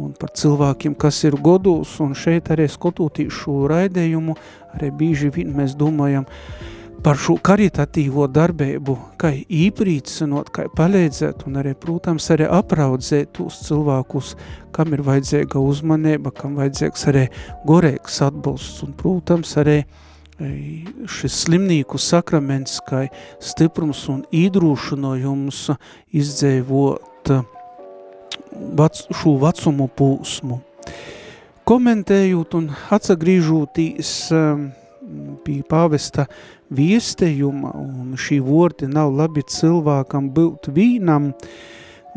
un 0.00 0.12
par 0.18 0.32
cilvēkiem, 0.38 0.94
kas 0.96 1.22
ir 1.28 1.36
godūs, 1.36 1.98
un 2.04 2.14
šeit 2.16 2.50
arī 2.54 2.68
skototīšu 2.70 3.66
raidējumu, 3.72 4.36
arī 4.76 4.92
bīži 4.96 5.32
vien 5.34 5.52
mēs 5.56 5.76
domājam, 5.78 6.24
uh, 6.24 6.82
par 7.02 7.18
šo 7.18 7.34
karitatīvo 7.42 8.28
darbību, 8.30 8.94
kā 9.18 9.32
īprīcinot, 9.34 10.52
kā 10.54 10.68
palīdzēt 10.76 11.42
un 11.48 11.58
arī, 11.62 11.74
protams, 11.78 12.28
arī 12.34 12.46
apraudzēt 12.46 13.32
tos 13.38 13.58
cilvēkus, 13.66 14.36
kam 14.74 14.94
ir 14.94 15.02
vajadzīga 15.06 15.58
uzmanība, 15.58 16.32
kam 16.36 16.54
vajadzīgs 16.60 17.08
arī 17.10 17.24
gorēks 17.66 18.22
atbalsts. 18.28 18.84
Un, 18.86 18.94
protams, 18.98 19.56
arī 19.58 19.80
e, 19.82 20.52
šis 21.10 21.40
slimnīku 21.46 21.98
sakraments, 21.98 22.78
kā 22.86 23.08
stiprums 23.42 24.04
un 24.12 24.22
īdrūšanojums 24.44 25.64
izdzēvot 26.22 27.34
vac, 28.78 29.04
šo 29.14 29.36
vecumu 29.42 29.88
pūsmu. 29.96 30.60
Komentējot 31.68 32.56
un 32.58 32.70
atsagrīžotīs 32.92 34.10
um, 34.34 34.64
pie 35.44 35.60
pāvesta 35.68 36.26
viestējuma, 36.74 37.70
un 37.78 38.16
šī 38.18 38.40
vorti 38.42 38.88
nav 38.90 39.12
labi 39.14 39.44
cilvēkam 39.46 40.30
būt 40.34 40.72
vīnam, 40.74 41.30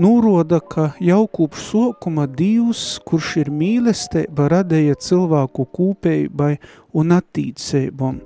nūroda, 0.02 0.60
ka 0.60 0.90
jau 1.04 1.24
kopš 1.32 1.70
sokuma 1.70 2.26
Dievs, 2.28 2.98
kurš 3.06 3.36
ir 3.44 3.52
mīlestība, 3.54 4.50
radēja 4.52 4.98
cilvēku 5.00 5.68
kūpeibai 5.76 6.56
un 6.98 7.16
attīcībām. 7.16 8.22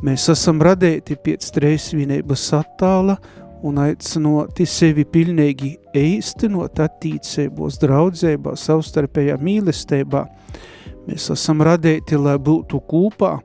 Mēs 0.00 0.30
esam 0.32 0.62
radēti 0.64 1.18
pēc 1.20 1.50
treisvinības 1.52 2.46
attāla 2.56 3.18
un 3.66 3.80
aicinoti 3.82 4.66
sevi 4.68 5.04
pilnīgi 5.04 5.74
eistinot 5.96 6.80
attīcībos, 6.80 7.78
draudzībā, 7.82 8.54
savstarpējā 8.56 9.36
mīlestībā. 9.40 10.24
Mēs 11.08 11.30
esam 11.34 11.62
radēti, 11.66 12.18
lai 12.20 12.36
būtu 12.40 12.80
kūpā, 12.90 13.36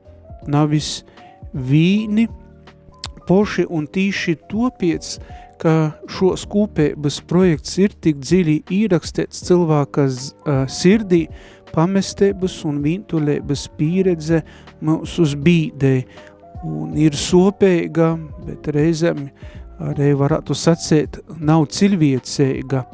navis 0.48 1.00
vīni 1.52 2.28
poši 3.26 3.66
un 3.72 3.88
tīši 3.90 4.36
topiec, 4.50 5.16
ka 5.60 5.74
šos 6.12 6.44
kūpēbas 6.52 7.22
projekts 7.28 7.78
ir 7.80 7.94
tik 8.04 8.20
dziļi 8.20 8.56
īrakstīts 8.76 9.44
cilvēkas 9.48 10.30
uh, 10.44 10.64
sirdī, 10.68 11.24
pamestēbas 11.72 12.60
un 12.68 12.80
vīntulēbas 12.84 13.66
pieredze 13.76 14.42
mūs 14.84 15.16
uz 15.20 15.34
bīdē 15.36 15.96
un 16.66 16.96
ir 16.98 17.16
sopēga, 17.16 18.14
bet 18.46 18.68
reizēm 18.74 19.26
arī 19.82 20.12
varētu 20.16 20.54
sacēt, 20.56 21.20
nav 21.40 21.66
cilviecēga 21.72 22.84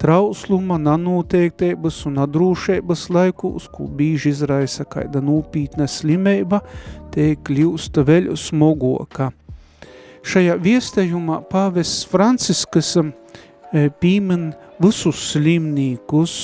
trausluma, 0.00 0.78
nanoteiktības 0.80 2.04
un 2.08 2.22
adrūšēbas 2.24 3.08
laikūs, 3.12 3.68
ko 3.72 3.88
bīži 3.96 4.32
izraisa 4.32 4.86
kaida 4.88 5.20
nūpītne 5.24 5.88
slimeiba, 5.88 6.62
te 7.12 7.34
kļūst 7.44 8.00
vēl 8.06 8.32
smogoka. 8.38 9.30
Šajā 10.20 10.56
viestējumā 10.60 11.40
pāvests 11.48 12.04
Franciskas 12.08 12.94
e, 13.00 13.04
pīmen 14.00 14.50
visus 14.80 15.20
slimnīkus, 15.32 16.34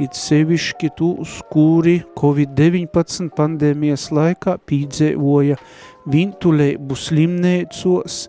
it 0.00 0.16
sevišķi 0.16 0.90
tūs, 0.98 1.38
kuri 1.52 2.02
Covid-19 2.20 3.30
pandēmijas 3.36 4.10
laikā 4.12 4.58
pīdzēvoja 4.68 5.56
vintulēbu 6.12 6.98
slimnēcos, 7.00 8.26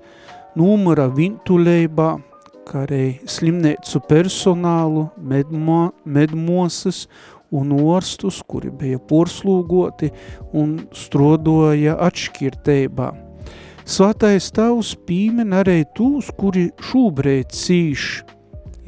numura 0.57 1.07
vintulēbā, 1.13 2.09
kā 2.67 2.83
arī 2.85 3.19
slimnīcu 3.29 4.01
personālu, 4.09 5.07
medmo, 5.17 5.91
medmosas 6.03 7.05
un 7.53 7.71
orstus, 7.77 8.41
kuri 8.43 8.71
bija 8.73 8.99
porslūgoti 9.09 10.09
un 10.57 10.75
strodoja 10.95 11.95
atšķirtībā. 12.09 13.11
Svātais 13.87 14.49
tavs 14.51 14.91
pīmen 15.07 15.55
arī 15.55 15.85
tūs, 15.95 16.33
kuri 16.35 16.67
šūbrēd 16.89 17.53
cīš, 17.55 18.07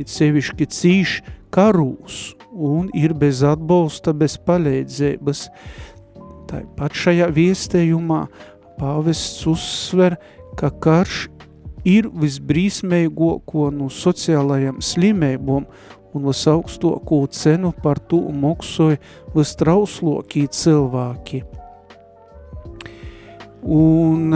it 0.01 0.11
sevišķi 0.11 0.67
cīš 0.75 1.15
karūs 1.55 2.19
un 2.51 2.89
ir 2.97 3.13
bez 3.15 3.39
atbalsta, 3.47 4.11
bez 4.11 4.35
palīdzības. 4.43 5.45
Tāpat 6.49 6.97
šajā 6.99 7.29
viestējumā 7.31 8.25
pāvests 8.79 9.45
uzsver, 9.47 10.17
ka 10.59 10.73
karš 10.83 11.29
ir 11.87 12.09
visbrīsmīgāko 12.11 13.69
no 13.75 13.89
sociālajām 13.93 14.81
slimībām 14.83 15.69
un 16.13 16.25
visaugstāko 16.25 17.23
cenu 17.31 17.71
par 17.83 18.01
to 18.09 18.21
maksāja 18.33 18.99
vistrauslākie 19.35 20.47
cilvēki. 20.49 21.43
Un 23.59 24.31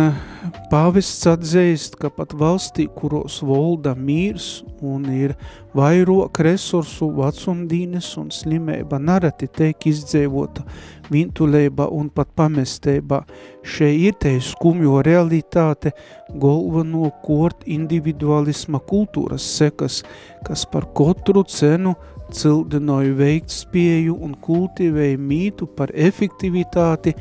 pāvests 0.67 1.23
atzīst, 1.31 1.95
ka 1.95 2.09
pat 2.11 2.33
valstī, 2.35 2.89
kuros 2.91 3.37
valda 3.45 3.93
mīrs 3.95 4.65
un 4.83 5.05
ir 5.07 5.37
vairāk 5.77 6.41
resursu 6.43 7.07
vecumdīnes 7.15 8.09
un 8.19 8.27
slimība, 8.35 8.99
nereti 8.99 9.47
tiek 9.47 9.87
izdzīvota 9.87 10.65
vintulēba 11.13 11.87
un 11.93 12.09
pat 12.09 12.31
pamestēba. 12.37 13.23
Šeit 13.63 14.01
ir 14.09 14.17
te 14.19 14.33
skumjo 14.43 15.01
realitāte 15.05 15.93
galveno 16.29 17.11
kort 17.23 17.63
individualisma 17.69 18.81
kultūras 18.89 19.45
sekas, 19.57 20.01
kas 20.47 20.65
par 20.69 20.89
katru 20.97 21.45
cenu 21.47 21.95
cildinoja 22.33 23.13
veiktspēju 23.17 24.15
un 24.25 24.35
kultivēja 24.41 25.19
mītu 25.21 25.67
par 25.77 25.93
efektivitāti 25.93 27.13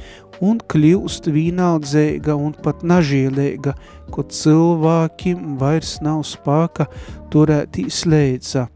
un 0.43 0.61
kļūst 0.73 1.29
vīnaudzīga 1.33 2.35
un 2.35 2.55
pat 2.65 2.83
nažīlīga, 2.87 3.75
kad 4.13 4.33
cilvēkiem 4.35 5.57
vairs 5.61 5.99
nav 6.05 6.25
spāka 6.29 6.89
turētīs 7.33 8.05
leidza. 8.09 8.69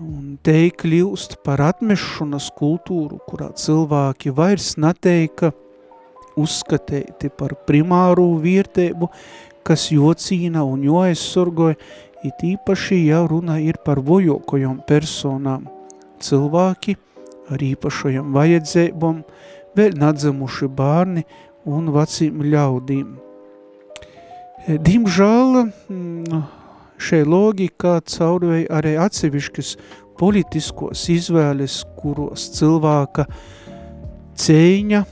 Un 0.00 0.38
te 0.40 0.70
kļūst 0.72 1.42
par 1.44 1.60
atmešanas 1.60 2.46
kultūru, 2.56 3.18
kurā 3.28 3.50
cilvēki 3.52 4.30
vairs 4.32 4.72
neteika 4.80 5.50
uzskatīti 6.40 7.28
par 7.36 7.52
primāru 7.68 8.24
vērtību, 8.40 9.10
kas 9.66 9.90
jocīna 9.92 10.62
un 10.64 10.86
joaizsorgoja, 10.86 11.76
it 12.24 12.40
īpaši, 12.44 13.02
ja 13.10 13.20
runa 13.28 13.58
ir 13.60 13.76
par 13.84 14.00
vojokojom 14.04 14.78
personām. 14.88 15.66
Cilvēki 16.20 16.96
ar 17.52 17.64
īpašajām 17.64 18.32
vajadzībām, 18.36 19.20
vēl 19.76 19.98
nadzemuši 20.00 20.70
bārni 20.80 21.26
un 21.68 21.92
vecīm 21.92 22.40
ļaudīm. 22.54 23.12
Diemžēl 24.80 25.60
mm, 25.60 26.40
šai 27.00 27.22
logikā 27.28 27.98
caurvēja 28.06 28.68
arī 28.80 28.96
atsevišķas 29.00 29.74
politiskos 30.20 31.06
izvēles, 31.12 31.80
kuros 32.00 32.50
cilvēka 32.58 33.26
cēņa 34.40 35.04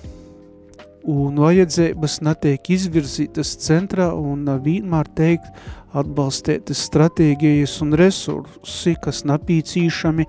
un 1.09 1.41
vajadzības 1.41 2.19
netiek 2.27 2.71
izvirzītas 2.75 3.55
centrā 3.65 4.11
un 4.13 4.45
vienmēr 4.65 5.09
teikt 5.17 5.49
atbalstētas 5.97 6.83
stratēģijas 6.91 7.79
un 7.85 7.97
resursi, 7.97 8.93
kas 9.01 9.23
napīcīšami, 9.29 10.27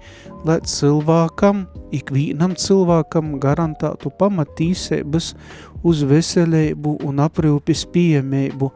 lai 0.48 0.60
cilvēkam, 0.64 1.66
ikvīnam 1.96 2.56
cilvēkam 2.60 3.36
garantētu 3.44 4.14
pamatīsēbas 4.22 5.34
uz 5.84 6.06
veselību 6.08 6.96
un 7.08 7.20
aprūpes 7.26 7.84
pieejamību, 7.92 8.72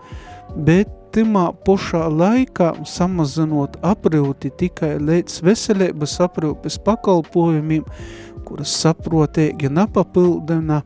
bet 0.67 0.91
timā 1.13 1.47
pošā 1.65 2.07
laikā 2.09 2.71
samazinot 2.89 3.77
aprūti 3.85 4.49
tikai 4.59 4.95
līdz 5.01 5.41
veselības 5.45 6.17
aprūpes 6.25 6.79
pakalpojumiem, 6.85 7.85
kuras 8.47 8.73
saprotēgi 8.81 9.69
napapildina 9.71 10.81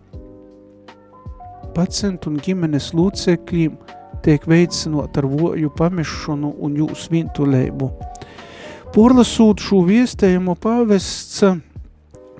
pacientu 1.78 2.32
un 2.32 2.42
ģimenes 2.44 2.92
lūcekļiem 2.98 3.78
tiek 4.26 4.48
veicinot 4.50 5.18
ar 5.18 5.28
voju 5.30 5.72
pamešanu 5.78 6.56
un 6.63 6.76
jūs 6.82 7.08
vintulēbu. 7.13 7.92
Porlasūt 8.96 9.62
šo 9.62 9.84
viestējumu 9.88 10.56
pavests 10.63 11.44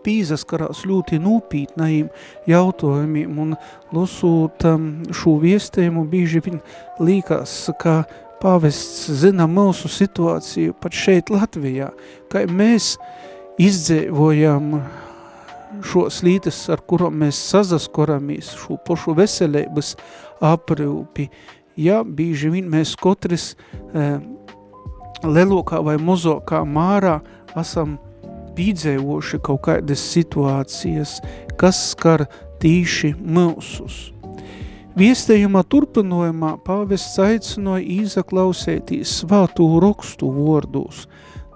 pīzaskarās 0.08 0.86
ļoti 0.88 1.20
nūpītnajiem 1.20 2.08
jautājumiem 2.48 3.42
un 3.44 3.56
lasot 3.96 4.64
um, 4.70 4.88
šo 5.12 5.36
viestējumu 5.44 6.06
bīži 6.08 6.42
viņ 6.48 6.62
līkās, 7.04 7.58
ka 7.82 8.06
pavests 8.42 9.08
zina 9.22 9.48
mūsu 9.50 9.90
situāciju 9.92 10.78
pat 10.82 10.96
šeit 10.96 11.32
Latvijā, 11.34 11.92
ka 12.32 12.46
mēs 12.48 12.96
izdzēvojam 13.60 14.78
šos 15.86 16.22
lītes, 16.26 16.60
ar 16.72 16.82
kurām 16.88 17.20
mēs 17.24 17.40
sazaskoramies, 17.52 18.54
šo 18.62 18.78
pošu 18.86 19.16
veselības 19.18 19.96
aprūpi. 20.44 21.28
Ja 21.78 22.02
bīži 22.02 22.50
vien 22.54 22.70
mēs 22.72 22.96
katrs 22.98 23.52
e, 23.54 24.08
lelokā 25.26 25.82
vai 25.86 25.98
mozokā 26.02 26.64
mārā 26.66 27.20
esam 27.58 27.98
pīdzēvoši 28.58 29.40
kaut 29.46 29.64
kādas 29.70 30.04
situācijas, 30.16 31.20
kas 31.62 31.80
skar 31.94 32.26
tīši 32.62 33.14
mūsus. 33.22 34.10
Viestējumā 34.98 35.62
turpinojumā 35.70 36.56
pāvests 36.66 37.20
aicinoja 37.22 37.86
izaklausētīs 38.02 39.20
svātū 39.22 39.70
rokstu 39.84 40.32
vordūs. 40.34 41.06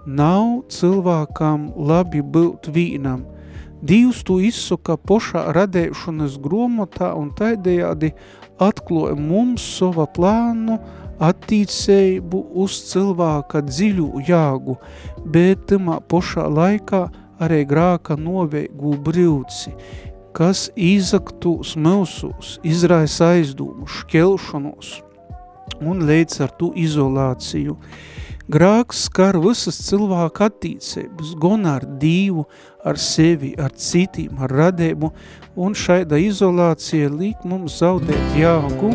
Nav 0.06 0.62
cilvēkam 0.70 1.72
labi 1.90 2.22
būt 2.22 2.70
vīnam– 2.74 3.26
Dievs 3.82 4.20
to 4.22 4.36
izsuka 4.46 4.94
pošā 4.94 5.48
radēšanas 5.58 6.36
gromotā 6.42 7.16
un 7.18 7.32
taidējādi 7.34 8.12
atklāja 8.62 9.16
mums 9.18 9.64
sava 9.80 10.06
plānu 10.06 10.78
attīcējumu 11.22 12.42
uz 12.64 12.78
cilvēka 12.92 13.62
dziļu 13.68 14.24
jāgu, 14.28 14.78
bet 15.26 15.68
tamā 15.72 16.00
pošā 16.12 16.48
laikā 16.50 17.06
arī 17.42 17.64
grāka 17.70 18.18
noveigu 18.18 18.96
brīvci, 19.06 19.76
kas 20.38 20.70
izaktus 20.76 21.76
mūsus, 21.76 22.58
izraisa 22.64 23.34
aizdomu, 23.36 23.88
šķelšanos 23.90 25.00
un 25.82 26.06
līdz 26.08 26.42
ar 26.46 26.56
to 26.60 26.72
izolāciju. 26.78 27.78
Grāks 28.52 29.06
skar 29.08 29.38
visas 29.40 29.78
cilvēka 29.86 30.50
attīcības, 30.50 31.36
gan 31.40 31.68
ar 31.72 31.86
Dievu, 32.02 32.48
ar 32.84 33.00
sevi, 33.00 33.54
ar 33.56 33.72
citiem, 33.80 34.42
ar 34.44 34.52
radēbu, 34.52 35.12
un 35.56 35.78
šaida 35.78 36.20
izolācija 36.20 37.12
līk 37.14 37.46
mums 37.48 37.80
zaudēt 37.80 38.42
jāgu. 38.42 38.92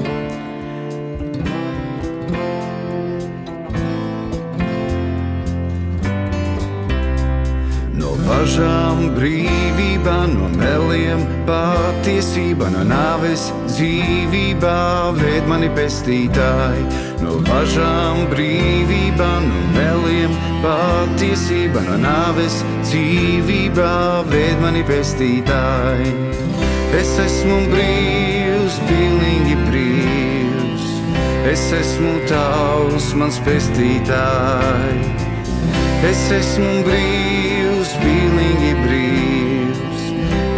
No 8.26 8.32
važām 8.32 9.02
brīvībā, 9.14 10.14
no 10.32 10.48
meliem 10.58 11.20
patiesība, 11.46 12.66
no 12.74 12.80
nāves 12.82 13.44
dzīvībā, 13.70 14.72
ved 15.14 15.46
mani 15.46 15.68
pestītāji 15.76 16.82
no 17.22 17.36
važām 17.46 18.24
brīvībā, 18.32 19.28
no 19.44 19.60
meliem 19.76 20.34
patiesība, 20.64 21.84
no 21.86 22.00
nāves 22.02 22.56
dzīvībā, 22.88 23.94
ved 24.32 24.58
mani 24.64 24.82
pestītāji. 24.90 26.10
Es 26.98 27.12
esmu 27.22 27.60
brīvs, 27.70 28.80
pilnīgi 28.90 29.54
brīvs, 29.68 30.90
es 31.52 31.68
esmu 31.78 32.16
tavs, 32.26 33.12
mans 33.14 33.38
pestītāji. 33.46 35.14
Es 36.10 36.26
esmu 36.42 36.80
brīvs, 36.90 37.56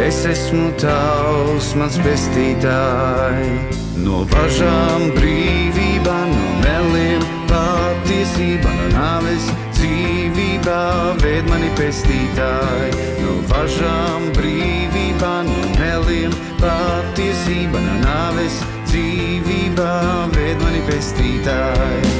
es 0.06 0.24
esmu 0.26 0.70
tavs, 0.80 1.72
mans 1.78 1.98
pestītāji. 2.04 3.50
No 3.98 4.22
važām 4.30 5.08
brīvībā, 5.16 6.16
no 6.30 6.46
meliem 6.62 7.24
patiesība, 7.50 8.70
no 8.78 8.86
nāves 8.94 9.48
dzīvībā, 9.78 10.80
ved 11.22 11.48
mani 11.50 11.70
pestītāji. 11.78 13.08
No 13.24 13.38
važām 13.50 14.30
brīvībā, 14.38 15.34
no 15.48 15.74
meliem 15.80 16.34
patiesība, 16.62 17.82
no 17.82 17.98
nāves 18.04 18.62
dzīvībā, 18.90 19.92
ved 20.36 20.64
mani 20.64 20.82
pestītāji. 20.88 22.16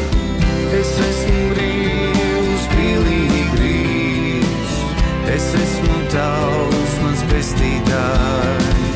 Es 0.79 0.91
esmu 1.01 1.45
brīvs, 1.55 2.69
brīvs, 3.55 4.75
es 5.33 5.47
esmu 5.63 6.03
tavs, 6.13 6.88
pestītāji. 7.39 8.87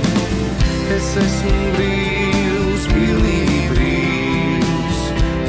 Es 0.91 1.11
esmu 1.21 1.53
brīvs 1.77 2.87
pilnīgi 2.91 3.61
brīvs. 3.71 5.03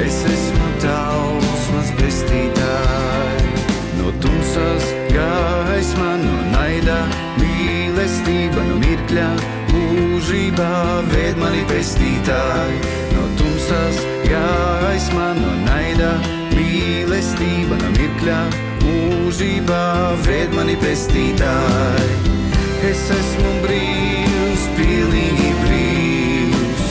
Es 0.03 0.19
esmu 0.29 0.67
tavs, 0.84 1.63
mans 1.73 1.89
pestītāji. 1.97 3.53
No 3.97 4.13
tumsas 4.21 4.86
gaisma, 5.10 6.12
no 6.21 6.36
naida, 6.51 6.99
mīlestība, 7.41 8.62
no 8.69 8.77
mirkļa, 8.84 9.29
mūžībā 9.71 10.73
ved 11.15 11.41
mani 11.41 11.63
pestītāji. 11.71 12.77
No 13.15 13.25
tumsas 13.39 14.03
gaisma, 14.27 15.32
no 15.39 15.56
naida, 15.65 16.13
mīlestība, 16.53 17.82
no 17.82 17.89
mirkļa, 17.97 18.38
mūžībā 18.86 19.84
ved 20.27 20.53
mani 20.60 20.77
pestītāji. 20.86 22.42
Es 22.84 23.00
esmu 23.15 23.52
brīvs, 23.63 24.63
pilnīgi 24.76 25.52
brīvs. 25.62 26.88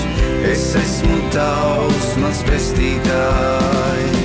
Es 0.48 0.62
esmu 0.80 1.18
tavs, 1.34 2.06
mans 2.22 2.40
pestītāji. 2.48 4.22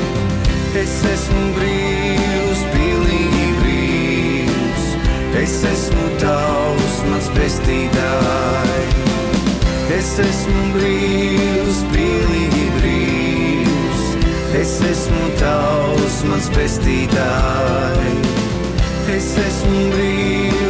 Es 0.79 0.93
esmu 1.11 1.41
brīvs, 1.57 2.61
pilnīgi 2.71 3.49
brīvs. 3.57 4.85
Es 5.41 5.57
esmu 5.67 6.07
tavs, 6.21 7.01
mans 7.09 7.27
pestītāji. 7.35 8.87
Es 9.97 10.13
esmu 10.23 10.63
brīvs, 10.77 11.83
pilnīgi 11.91 12.63
brīvs. 12.77 14.07
Es 14.61 14.77
esmu 14.93 15.33
tavs, 15.43 16.23
mans 16.31 16.47
pestītāji. 16.55 18.15
Es 19.17 19.33
esmu 19.43 19.89
brīvs, 19.91 20.66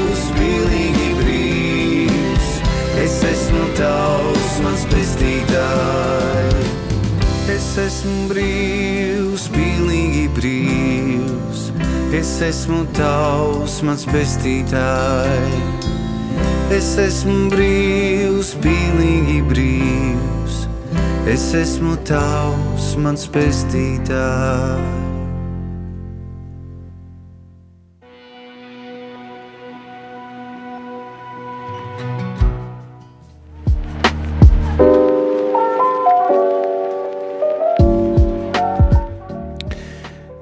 esmu 3.31 3.63
tavs, 3.77 4.57
mans 4.63 4.83
pestītāj. 4.91 6.51
Es 7.51 7.67
esmu 7.81 8.27
brīvs, 8.31 9.47
pilnīgi 9.53 10.27
brīvs, 10.35 11.65
es 12.15 12.33
esmu 12.47 12.83
tavs, 12.97 13.79
mans 13.87 14.05
pestītāj. 14.11 15.39
Es 16.75 16.93
esmu 16.99 17.47
brīvs, 17.53 18.53
pilnīgi 18.63 19.41
brīvs, 19.49 20.61
es 21.31 21.49
esmu 21.63 21.95
tavs, 22.07 22.93
mans 23.01 23.27
pestītāj. 23.31 25.06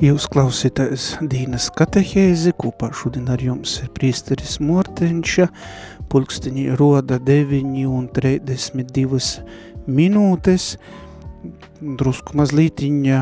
Jūs 0.03 0.25
klausītājs 0.27 1.03
Dīnas 1.31 1.69
katehēzi, 1.71 2.51
kopā 2.59 2.89
šodien 2.91 3.29
ar 3.31 3.39
jums 3.39 3.77
ir 3.79 3.87
prīsteris 3.95 4.57
Mortenča, 4.59 5.45
pulksteņi 6.11 6.65
roda 6.75 7.15
9 7.23 7.77
un 7.87 8.09
32 8.11 9.21
minūtes, 9.87 10.65
drusku 11.79 12.35
mazlītiņa 12.35 13.21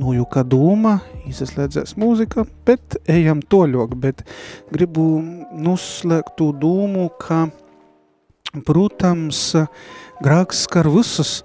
nojuka 0.00 0.46
dūma, 0.48 0.94
izslēdzēs 1.28 1.98
mūzika, 2.00 2.46
bet 2.64 2.96
ejam 3.04 3.44
toļok, 3.44 3.92
bet 4.00 4.24
gribu 4.72 5.04
nuslēgt 5.52 6.38
to 6.40 6.48
dūmu, 6.64 7.10
ka, 7.20 7.42
protams, 8.64 9.50
grāks 10.24 10.64
skar 10.64 10.88
visus, 10.96 11.42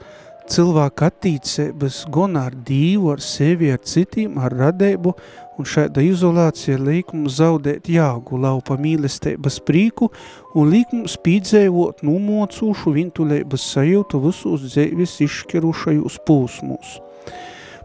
cilvēka 0.50 1.10
attīcības 1.10 2.04
gan 2.14 2.38
ar 2.40 2.56
dīvu, 2.66 3.12
ar 3.14 3.22
sevi, 3.24 3.70
ar 3.74 3.82
citiem, 3.86 4.38
ar 4.42 4.54
radību, 4.56 5.14
un 5.60 5.68
šāda 5.68 6.02
izolācija 6.06 6.80
liek 6.82 7.12
mums 7.14 7.38
zaudēt 7.40 7.90
jāgu 7.92 8.40
laupa 8.40 8.78
mīlestības 8.80 9.60
prīku 9.68 10.10
un 10.58 10.72
liek 10.74 10.92
mums 10.96 11.18
pīdzējot 11.26 12.04
numocūšu 12.08 12.96
vintulēbas 12.96 13.68
sajūtu 13.76 14.22
visos 14.26 14.66
dzēvis 14.70 15.18
izšķirušajos 15.28 16.20
pūsmūs. 16.28 16.96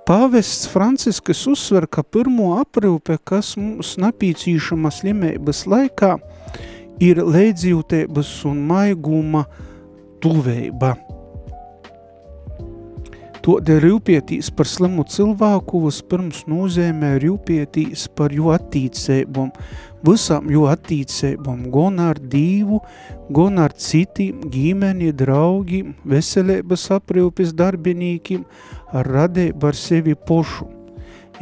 Pāvests 0.05 0.69
Franciskas 0.69 1.47
uzsver, 1.49 1.87
ka 1.89 2.05
pirmo 2.05 2.53
aprūpe, 2.59 3.17
kas 3.25 3.55
mums 3.57 3.95
napīcīšama 4.03 4.93
slimības 4.93 5.65
laikā, 5.71 6.15
ir 7.01 7.25
leidzjūtības 7.25 8.37
un 8.53 8.63
maiguma 8.69 9.47
tuveiba– 10.21 10.97
Tode 13.45 13.75
rūpietīs 13.83 14.49
par 14.57 14.65
slimu 14.65 15.03
cilvēku 15.05 15.83
vispirms 15.83 16.47
nozīmē 16.49 17.11
rūpietīs 17.21 18.07
par 18.17 18.33
jo 18.33 18.49
attīcēbom, 18.55 19.51
visām 20.09 20.49
jo 20.49 20.63
attīcēbom, 20.71 21.67
gan 21.75 22.01
ar 22.07 22.17
dīvu, 22.33 22.81
gan 23.37 23.61
ar 23.61 23.77
citiem, 23.77 24.47
ģimeni, 24.49 25.13
draugi, 25.13 25.83
veselības 26.09 26.87
aprūpes 26.97 27.53
darbinīkiem, 27.59 28.49
ar 28.97 29.13
radību 29.19 29.69
ar 29.69 29.77
sevi 29.77 30.17
pošu. 30.17 30.71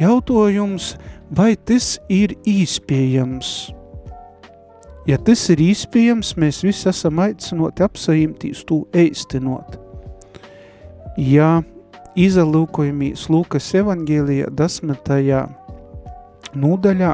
Jautājums, 0.03 0.97
vai 1.31 1.53
tas 1.55 1.95
ir 2.11 2.35
īspējams? 2.43 3.55
Ja 5.07 5.23
tas 5.23 5.47
ir 5.55 5.63
īspējams, 5.63 6.35
mēs 6.35 6.65
visi 6.67 6.89
esam 6.91 7.23
aicinoti 7.23 7.83
apsaimtīs 7.87 8.67
to 8.67 8.83
eistenot. 8.91 9.79
Ja 11.15 11.61
izalūkojumīs 12.19 13.27
Lūkas 13.33 13.69
evangēlijā 13.79 14.51
desmitajā 14.53 15.43
nūdaļā 16.53 17.13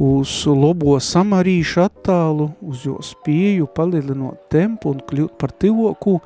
uz 0.00 0.32
lobo 0.46 0.96
samarīšu 1.02 1.82
attālu, 1.84 2.48
uz 2.64 2.86
jo 2.86 2.96
spieju 3.04 3.68
palielinot 3.76 4.48
tempu 4.52 4.94
un 4.94 5.02
kļūt 5.04 5.36
par 5.40 5.52
tivoku, 5.52 6.18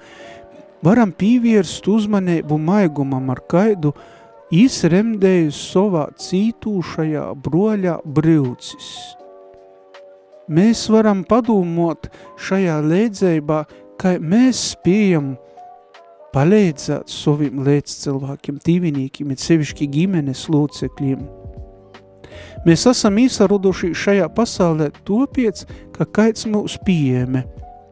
varam 0.85 1.11
pīvierst 1.11 1.89
uzmanību 1.91 2.59
maigumam 2.61 3.33
ar 3.35 3.43
kaidu 3.51 3.95
izremdējus 4.55 5.59
savā 5.73 6.07
cītūšajā 6.21 7.27
broļā 7.43 7.99
brīvcis. 8.05 8.91
Mēs 10.55 10.85
varam 10.93 11.25
padomot 11.25 12.11
šajā 12.45 12.77
lēdzējumā, 12.85 13.63
ka 13.99 14.19
mēs 14.21 14.61
spējam 14.75 15.35
palīdzēt 16.35 17.11
saviem 17.11 17.63
līdz 17.65 17.97
cilvēkiem, 18.03 18.61
tīvinīkiem, 18.67 19.31
ir 19.31 19.41
sevišķi 19.41 19.91
ģimenes 19.95 20.47
locekļiem. 20.51 21.25
Mēs 22.65 22.87
esam 22.91 23.19
īsaruduši 23.21 23.93
šajā 23.95 24.31
pasaulē 24.35 24.89
topiec, 25.07 25.63
ka 25.95 26.07
kaits 26.09 26.49
mūs 26.51 26.79
pieejame. 26.87 27.45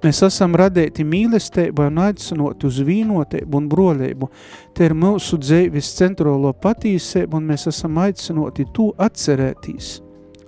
Mēs 0.02 0.24
esam 0.26 0.56
radēti 0.58 1.04
mīlestību 1.06 1.84
un 1.86 2.00
aicinot 2.02 2.64
uz 2.66 2.80
vīnotību 2.82 3.60
un 3.60 3.68
brolību. 3.70 4.28
Te 4.74 4.88
ir 4.88 4.96
mūsu 4.98 5.38
dzēvis 5.38 5.92
centrālo 6.00 6.50
patīsību 6.64 7.38
un 7.38 7.46
mēs 7.52 7.68
esam 7.70 8.00
aicinoti 8.02 8.66
to 8.74 8.88
atcerētīs, 8.98 10.00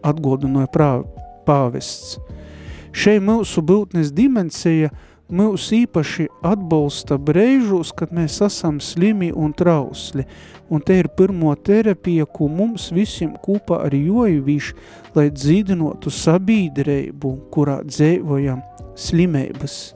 atgodinoja 0.02 0.72
pāvests. 1.46 2.16
Šeit 2.94 3.22
mūsu 3.22 3.62
būtnes 3.62 4.10
dimensija– 4.14 4.90
mūs 5.32 5.70
īpaši 5.72 6.26
atbalsta 6.44 7.16
brēžos, 7.20 7.92
kad 7.96 8.12
mēs 8.12 8.40
esam 8.44 8.80
slimi 8.80 9.30
un 9.32 9.54
trausli. 9.56 10.26
Un 10.72 10.80
te 10.80 10.96
ir 11.00 11.08
pirmo 11.16 11.52
terapija, 11.56 12.26
ko 12.26 12.48
mums 12.48 12.90
visiem 12.92 13.34
kopā 13.44 13.82
ar 13.86 13.94
jojuvīšu, 13.94 14.76
lai 15.16 15.28
dzīdinotu 15.32 16.12
sabīdreibu, 16.12 17.34
kurā 17.52 17.80
dzēvojam 17.84 18.62
slimības. 18.96 19.94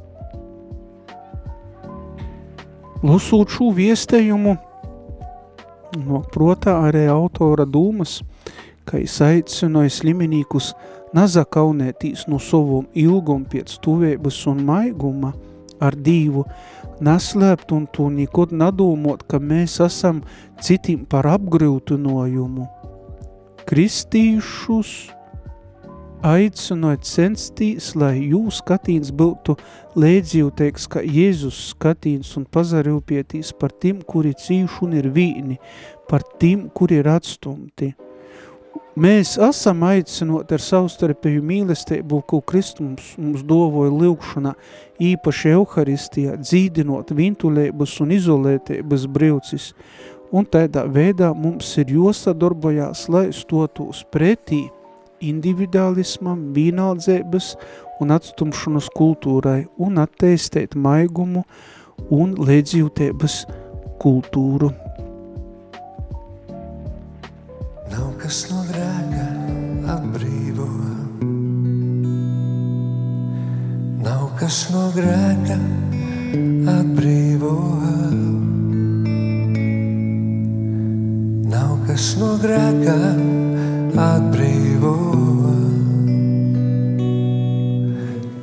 Lusūt 3.04 3.54
šo 3.54 3.70
viestējumu, 3.76 4.56
no 6.04 6.22
protā 6.34 6.74
arī 6.88 7.06
autora 7.12 7.64
dūmas, 7.68 8.18
ka 8.88 9.00
es 9.00 9.20
aicināju 9.24 9.92
sliminīkus– 10.00 10.72
nazakaunētīs 11.16 12.26
no 12.28 12.40
savom 12.42 12.88
ilgumu 12.98 13.48
pēc 13.50 13.78
tuvības 13.84 14.40
un 14.50 14.64
maiguma 14.68 15.32
ar 15.80 15.94
Dīvu, 15.94 16.44
neslēpt 17.04 17.72
un 17.76 17.86
to 17.94 18.08
nekod 18.10 18.52
nadūmot, 18.52 19.24
ka 19.30 19.38
mēs 19.38 19.78
esam 19.84 20.22
citiem 20.62 21.04
par 21.06 21.28
apgrūtinojumu. 21.30 22.66
Kristīšus 23.68 24.92
aicinot 26.24 27.04
censties, 27.06 27.92
lai 27.94 28.16
jūs 28.32 28.58
skatīns 28.62 29.12
būtu 29.14 29.54
lēdzīvteiks, 29.98 30.88
ka 30.90 31.02
Jēzus 31.04 31.60
skatīns 31.74 32.34
un 32.40 32.48
pazarūpietīs 32.50 33.52
par 33.60 33.74
tiem, 33.82 34.02
kuri 34.02 34.34
cīši 34.34 34.82
un 34.86 34.98
ir 34.98 35.10
vīni, 35.14 35.58
par 36.10 36.26
tiem, 36.40 36.68
kuri 36.74 37.02
ir 37.02 37.10
atstumti. 37.12 37.94
Mēs 38.98 39.37
esam 39.38 39.84
aicinot 39.87 40.50
ar 40.50 40.62
savstarpēju 40.64 41.42
mīlestību, 41.46 42.18
ko 42.26 42.40
Kristums 42.42 43.12
mums 43.20 43.44
dovoja 43.46 43.92
lūkšanā, 43.94 44.54
īpaši 45.11 45.52
Euharistijā, 45.52 46.34
dzīdinot 46.40 47.12
vintulēbas 47.14 47.94
un 48.02 48.16
izolētības 48.16 49.04
brīvcis, 49.14 49.68
un 50.34 50.48
tādā 50.50 50.82
veidā 50.90 51.30
mums 51.30 51.70
ir 51.78 51.94
josadarbojās, 51.94 53.04
lai 53.12 53.28
stotos 53.37 54.02
pretī 54.11 54.64
individualismam, 55.22 56.48
vienaldzēbas 56.58 57.54
un 58.02 58.18
atstumšanas 58.18 58.90
kultūrai 58.98 59.61
un 59.78 60.02
atteistēt 60.02 60.74
maigumu 60.74 61.46
un 62.11 62.34
lēdzīvtības 62.34 63.42
kultūru. 64.02 64.74
Nav 67.88 68.09
kas 68.20 68.38
no 68.51 68.62
grēka 68.68 69.24
atbrīvo. 69.94 70.66
Nav 74.05 74.24
kas 74.40 74.59
no 74.74 74.83
grēka 74.96 75.57
atbrīvo. 76.72 77.53
Nav 81.55 81.72
kas 81.87 82.11
no 82.20 82.35
grēka 82.42 82.96
atbrīvo. 84.09 84.94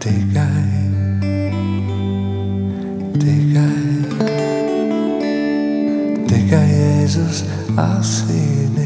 Tikai, 0.05 0.65
tikai, 3.21 3.69
tikai 6.31 6.65
Jēzus 6.73 7.45
asinīs. 7.85 8.84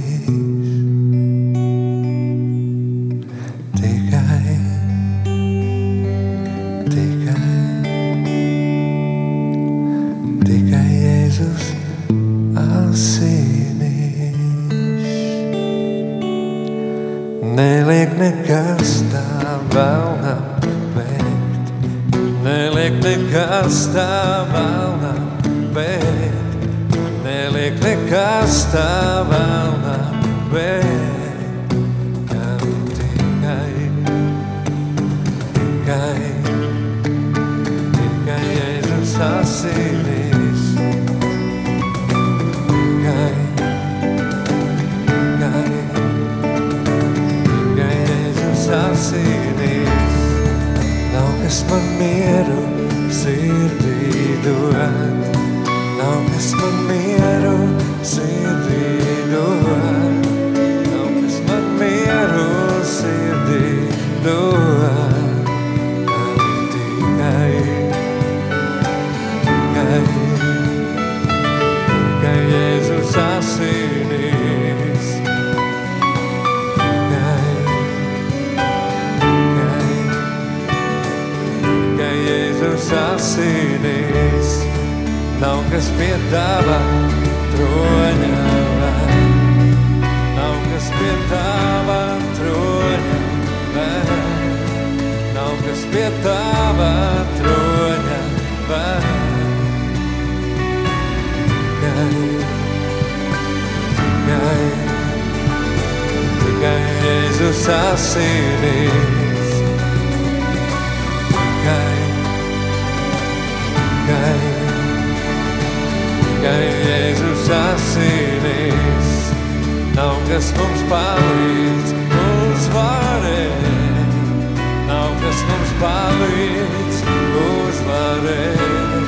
Palīdz, 125.80 126.98
uzvarēt. 127.40 129.08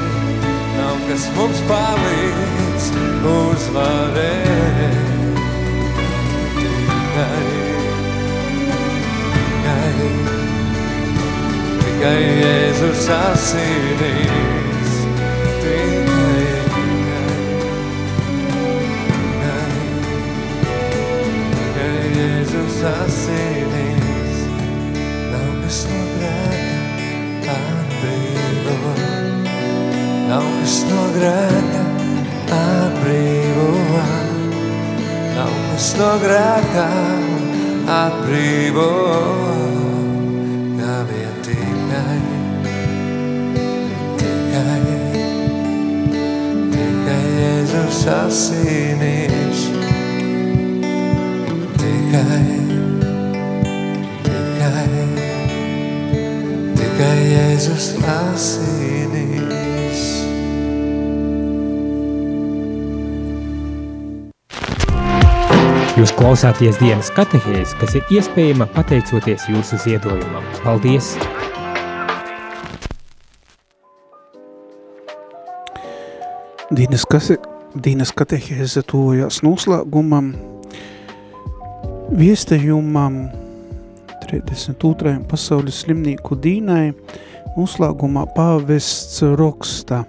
Nav 0.78 0.98
kas 1.08 1.28
mums 1.36 1.60
palīdz, 1.70 2.88
uzvarēt. 3.32 5.10
Tikai, 6.58 7.46
tikai, 9.36 9.94
tikai 11.84 12.20
Jēzus 12.42 13.08
asinīs. 13.20 14.92
Tikai, 15.62 16.44
tikai, 16.76 17.26
tikai, 21.56 21.98
Jēzus 22.20 22.86
asinīs. 22.96 24.01
Nav 30.32 30.44
kas 30.48 30.76
no 30.88 31.02
grēka 31.12 31.80
atbrīvo, 32.56 33.66
nav 35.36 35.56
kas 35.66 35.88
no 36.00 36.12
grēka 36.22 36.86
atbrīvo, 37.96 38.86
kā 40.78 40.96
vien 41.10 41.36
tikai, 41.48 42.20
tikai, 44.22 44.80
tikai 46.78 47.22
Jēzus 47.42 48.04
asinīs, 48.16 49.66
tikai, 51.82 52.44
tikai, 54.30 54.86
tikai 56.80 57.18
Jēzus 57.34 57.98
asinīs. 58.16 58.81
Jūs 66.02 66.16
klausāties 66.18 66.80
dienas 66.82 67.12
katehēs, 67.14 67.76
kas 67.78 67.92
ir 67.94 68.08
iespējama 68.10 68.66
pateicoties 68.74 69.44
jūsu 69.52 69.78
ziedojumam. 69.84 70.42
Paldies! 70.64 71.12
Dīnes, 76.74 77.06
kase, 77.06 77.38
Dīnes 77.78 78.16
katehēze 78.18 78.82
tuvojās 78.90 79.44
noslēgumam, 79.46 80.32
viestējumam 82.18 83.20
32. 84.26 85.20
pasaules 85.30 85.84
slimnīku 85.84 86.40
dīnai, 86.42 86.96
noslēgumā 87.60 88.26
pāvests 88.34 89.22
roksta, 89.38 90.02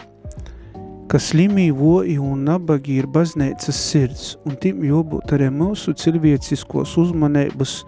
ka 1.13 1.19
slimīvoji 1.21 2.15
un 2.25 2.47
nabagi 2.47 2.95
ir 3.03 3.07
baznīcas 3.13 3.77
sirds, 3.77 4.29
un 4.49 4.55
tim 4.57 4.79
jābūt 4.87 5.35
arī 5.37 5.51
mūsu 5.53 5.93
cilvēciskos 6.01 6.95
uzmanības 7.03 7.83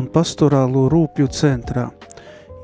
un 0.00 0.06
pastorālo 0.14 0.86
rūpju 0.88 1.28
centrā. 1.28 1.90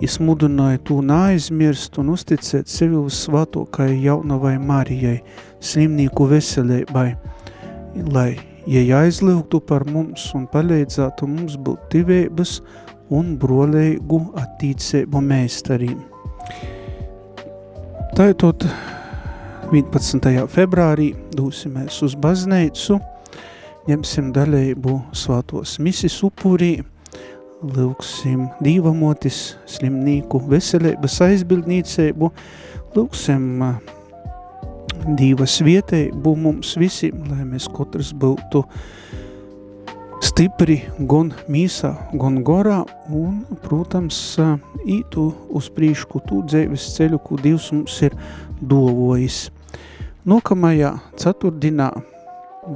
Es 0.00 0.14
mudināju 0.16 0.80
to 0.88 0.96
neaizmirst 1.04 1.98
un 2.00 2.14
uzticēt 2.14 2.70
sevi 2.72 2.96
uz 2.96 3.18
svātokai 3.26 3.90
jaunavai 4.00 4.54
Marijai, 4.56 5.18
slimnīku 5.60 6.30
veselībai, 6.30 7.10
lai, 8.14 8.30
ja 8.64 9.02
aizlūgtu 9.02 9.60
par 9.68 9.84
mums 9.84 10.30
un 10.38 10.46
palīdzētu 10.48 11.28
mums 11.28 11.58
būt 11.60 11.90
tivības 11.92 12.54
un 13.12 13.34
brolēgu 13.42 14.22
attīcību 14.46 15.20
mēstarīm. 15.28 16.00
Tātad 18.16 18.64
11. 19.70 20.48
februārī 20.50 21.12
dūsimies 21.38 22.00
uz 22.02 22.16
baznīcu, 22.18 22.96
ņemsim 23.86 24.32
dalību 24.34 24.96
svātos 25.14 25.76
misis 25.78 26.16
upurī, 26.26 26.80
lūksim 27.62 28.48
dīvamotis 28.66 29.38
slimnīku 29.70 30.40
veselības 30.50 31.20
aizbildnīcību, 31.28 32.30
lūksim 32.96 33.46
dīvas 35.20 35.60
vietēju 35.62 36.34
mums 36.34 36.74
visiem, 36.74 37.22
lai 37.30 37.46
mēs 37.52 37.70
katrs 37.70 38.10
būtu 38.10 38.64
stipri 40.26 40.80
gan 40.98 41.30
mīsā, 41.46 41.94
gan 42.18 42.42
gorā 42.42 42.80
un, 43.06 43.44
protams, 43.62 44.34
ītu 44.82 45.30
uz 45.54 45.70
prīšku 45.78 46.26
tū 46.26 46.42
dzēvis 46.50 46.90
ceļu, 46.98 47.22
ko 47.22 47.38
Dievs 47.38 47.70
mums 47.70 48.02
ir 48.02 48.18
dovojis. 48.58 49.44
Nākamajā 50.28 50.90
ceturtdienā 51.16 51.86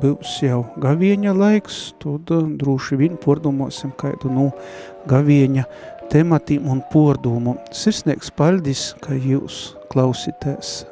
būs 0.01 0.39
jau 0.41 0.63
gavieņa 0.81 1.35
laiks, 1.37 1.91
tad 2.01 2.31
uh, 2.33 2.47
droši 2.49 2.97
vien 2.97 3.19
pordomosim 3.21 3.93
kādu 4.01 4.31
no 4.33 4.47
gavieņa 5.11 5.67
tematiem 6.09 6.71
un 6.73 6.81
pordomu. 6.89 7.59
Sirsnieks 7.69 8.33
paldies, 8.33 8.87
ka 9.05 9.13
jūs 9.13 9.75
klausītēs 9.93 10.87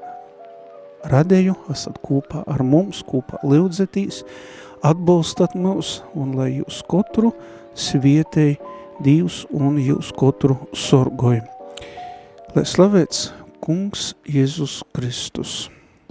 radēju, 1.09 1.57
esat 1.73 1.97
kopā 2.05 2.45
ar 2.45 2.61
mums, 2.61 3.01
kopā 3.09 3.41
lūdzetīs, 3.49 4.21
atbalstat 4.85 5.57
mūs 5.57 6.03
un 6.13 6.37
lai 6.37 6.53
jūs 6.59 6.85
katru 6.85 7.33
svietēji 7.73 8.61
Dievs 9.03 9.47
un 9.57 9.81
jūs 9.81 10.13
katru 10.15 10.61
sorgoju. 10.77 11.41
Lai 12.53 12.69
slavēts 12.69 13.31
kungs 13.65 14.13
Jēzus 14.29 14.83
Kristus. 14.93 15.71